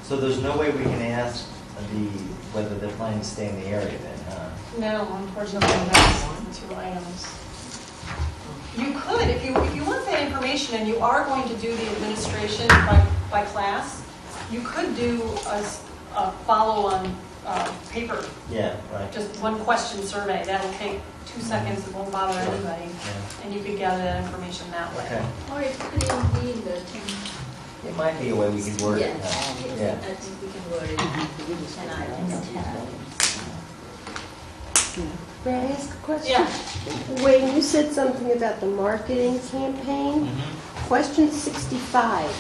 So 0.02 0.16
there's 0.16 0.42
no 0.42 0.56
way 0.56 0.72
we 0.72 0.82
can 0.82 1.00
ask 1.02 1.48
the, 1.92 2.08
whether 2.52 2.74
they're 2.80 2.90
planning 2.96 3.20
to 3.20 3.24
stay 3.24 3.48
in 3.48 3.60
the 3.60 3.66
area 3.66 3.96
then, 3.96 4.18
huh? 4.28 4.50
No, 4.76 5.14
unfortunately, 5.14 5.68
that's 5.68 6.58
two 6.58 6.74
items. 6.74 7.38
You 8.76 8.98
could, 8.98 9.28
if 9.28 9.44
you, 9.44 9.56
if 9.62 9.76
you 9.76 9.84
want 9.84 10.04
that 10.06 10.20
information 10.20 10.74
and 10.78 10.88
you 10.88 10.98
are 10.98 11.24
going 11.26 11.48
to 11.48 11.54
do 11.58 11.76
the 11.76 11.88
administration 11.90 12.66
by, 12.66 13.06
by 13.30 13.44
class, 13.44 14.02
you 14.50 14.62
could 14.62 14.96
do 14.96 15.22
a 15.46 16.32
follow-on 16.44 17.16
uh, 17.46 17.72
paper, 17.90 18.24
Yeah, 18.50 18.76
right. 18.92 19.10
just 19.12 19.40
one 19.40 19.58
question 19.60 20.02
survey. 20.02 20.42
That'll 20.46 20.72
take 20.74 21.00
two 21.26 21.40
seconds, 21.40 21.86
it 21.86 21.94
won't 21.94 22.12
bother 22.12 22.38
anybody. 22.38 22.84
Yeah. 22.86 23.44
And 23.44 23.54
you 23.54 23.60
could 23.62 23.78
gather 23.78 24.02
that 24.02 24.24
information 24.24 24.70
that 24.70 24.94
way. 24.96 25.04
Okay. 25.06 25.24
Or 25.52 25.60
it 25.62 25.78
could 25.78 26.02
even 26.02 26.26
be 26.40 26.52
in 26.52 26.64
the 26.64 26.80
ten. 26.90 27.02
It 27.86 27.96
might 27.96 28.18
be 28.20 28.28
a 28.30 28.36
way 28.36 28.48
we 28.50 28.62
could 28.62 28.80
word 28.80 28.98
it. 29.02 29.06
Yeah, 29.78 29.96
huh? 29.96 30.10
I 30.10 30.14
think 30.14 30.40
we 30.42 30.48
can 30.52 30.70
word 30.70 30.88
it 30.90 30.98
ten 31.74 31.90
items. 31.90 32.48
May 35.44 35.54
I 35.54 35.72
ask 35.72 35.90
a 35.92 35.96
question? 36.02 36.30
Yeah. 36.30 37.24
Wayne, 37.24 37.56
you 37.56 37.62
said 37.62 37.92
something 37.92 38.30
about 38.30 38.60
the 38.60 38.66
marketing 38.66 39.40
campaign. 39.50 40.26
Mhm. 40.28 40.86
Question 40.86 41.30
65 41.32 42.30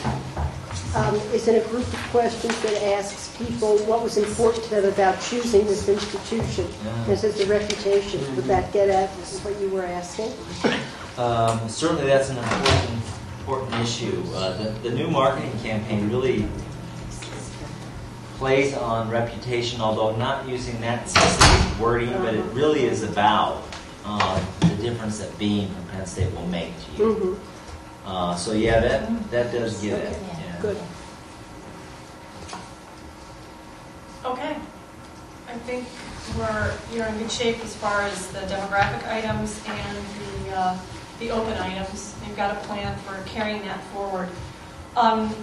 um, 0.94 1.14
is 1.32 1.48
in 1.48 1.56
a 1.56 1.64
group 1.68 1.86
of 1.86 1.98
questions 2.10 2.60
that 2.62 2.82
asks 2.98 3.34
people 3.38 3.78
what 3.80 4.02
was 4.02 4.16
important 4.18 4.64
to 4.64 4.70
them 4.70 4.84
about 4.92 5.20
choosing 5.20 5.66
this 5.66 5.88
institution. 5.88 6.68
Yeah. 6.84 7.04
This 7.06 7.24
is 7.24 7.34
the 7.36 7.46
reputation. 7.46 8.20
Would 8.36 8.44
that 8.46 8.72
get 8.72 8.88
at 8.88 9.08
what 9.10 9.58
you 9.60 9.68
were 9.70 9.84
asking? 9.84 10.32
Um, 11.18 11.68
Certainly, 11.68 12.06
that's 12.06 12.30
an 12.30 12.38
important, 12.38 13.02
important 13.40 13.74
issue. 13.80 14.22
Uh, 14.34 14.56
The, 14.58 14.88
the 14.88 14.90
new 14.90 15.08
marketing 15.08 15.52
campaign 15.62 16.10
really 16.10 16.48
plays 18.38 18.74
on 18.74 19.08
reputation, 19.08 19.80
although 19.80 20.16
not 20.16 20.48
using 20.48 20.80
that 20.80 21.08
specific 21.08 21.78
wording, 21.80 22.12
but 22.18 22.34
it 22.34 22.44
really 22.52 22.84
is 22.84 23.02
about 23.02 23.62
uh, 24.04 24.40
the 24.60 24.74
difference 24.82 25.18
that 25.20 25.36
being 25.38 25.68
from 25.72 25.84
Penn 25.86 26.06
State 26.06 26.34
will 26.34 26.46
make 26.48 26.72
to 26.86 27.02
you. 27.02 27.14
Mhm. 27.14 27.38
Uh, 28.04 28.34
So 28.34 28.52
yeah, 28.52 28.80
that, 28.80 29.30
that 29.30 29.52
does 29.52 29.80
get 29.80 29.98
it. 30.00 30.16
Good. 30.62 30.76
Okay. 34.24 34.56
I 35.48 35.54
think 35.66 35.88
we're, 36.38 36.72
you're 36.94 37.06
in 37.06 37.18
good 37.18 37.32
shape 37.32 37.58
as 37.64 37.74
far 37.74 38.02
as 38.02 38.28
the 38.28 38.38
demographic 38.40 39.04
items 39.08 39.60
and 39.66 39.98
the, 40.46 40.56
uh, 40.56 40.78
the 41.18 41.30
open 41.30 41.54
items. 41.54 42.14
You've 42.24 42.36
got 42.36 42.56
a 42.56 42.60
plan 42.60 42.96
for 43.00 43.20
carrying 43.28 43.62
that 43.62 43.82
forward. 43.86 44.28
Um, 44.96 45.34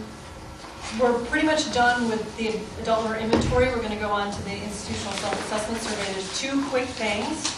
We're 1.00 1.20
pretty 1.26 1.46
much 1.46 1.72
done 1.74 2.10
with 2.10 2.38
the 2.38 2.58
adult 2.82 3.14
inventory. 3.18 3.66
We're 3.68 3.76
going 3.76 3.90
to 3.90 3.96
go 3.98 4.10
on 4.10 4.32
to 4.32 4.42
the 4.44 4.56
institutional 4.56 5.14
self-assessment 5.14 5.82
survey. 5.82 6.14
There's 6.14 6.40
two 6.40 6.64
quick 6.70 6.88
things. 6.88 7.54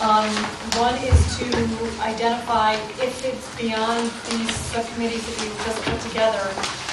Um, 0.00 0.32
One 0.80 0.96
is 0.96 1.36
to 1.36 1.44
identify 2.00 2.72
if 3.04 3.22
it's 3.22 3.44
beyond 3.60 4.10
these 4.30 4.50
subcommittees 4.72 5.20
that 5.28 5.36
we've 5.44 5.60
just 5.66 5.82
put 5.82 6.00
together, 6.08 6.40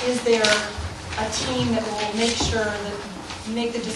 is 0.04 0.20
there 0.28 0.44
a 0.44 1.28
team 1.32 1.72
that 1.72 1.88
will 1.88 2.20
make 2.20 2.36
sure 2.36 2.66
that, 2.68 2.98
make 3.56 3.72
the 3.72 3.80
decision 3.80 3.96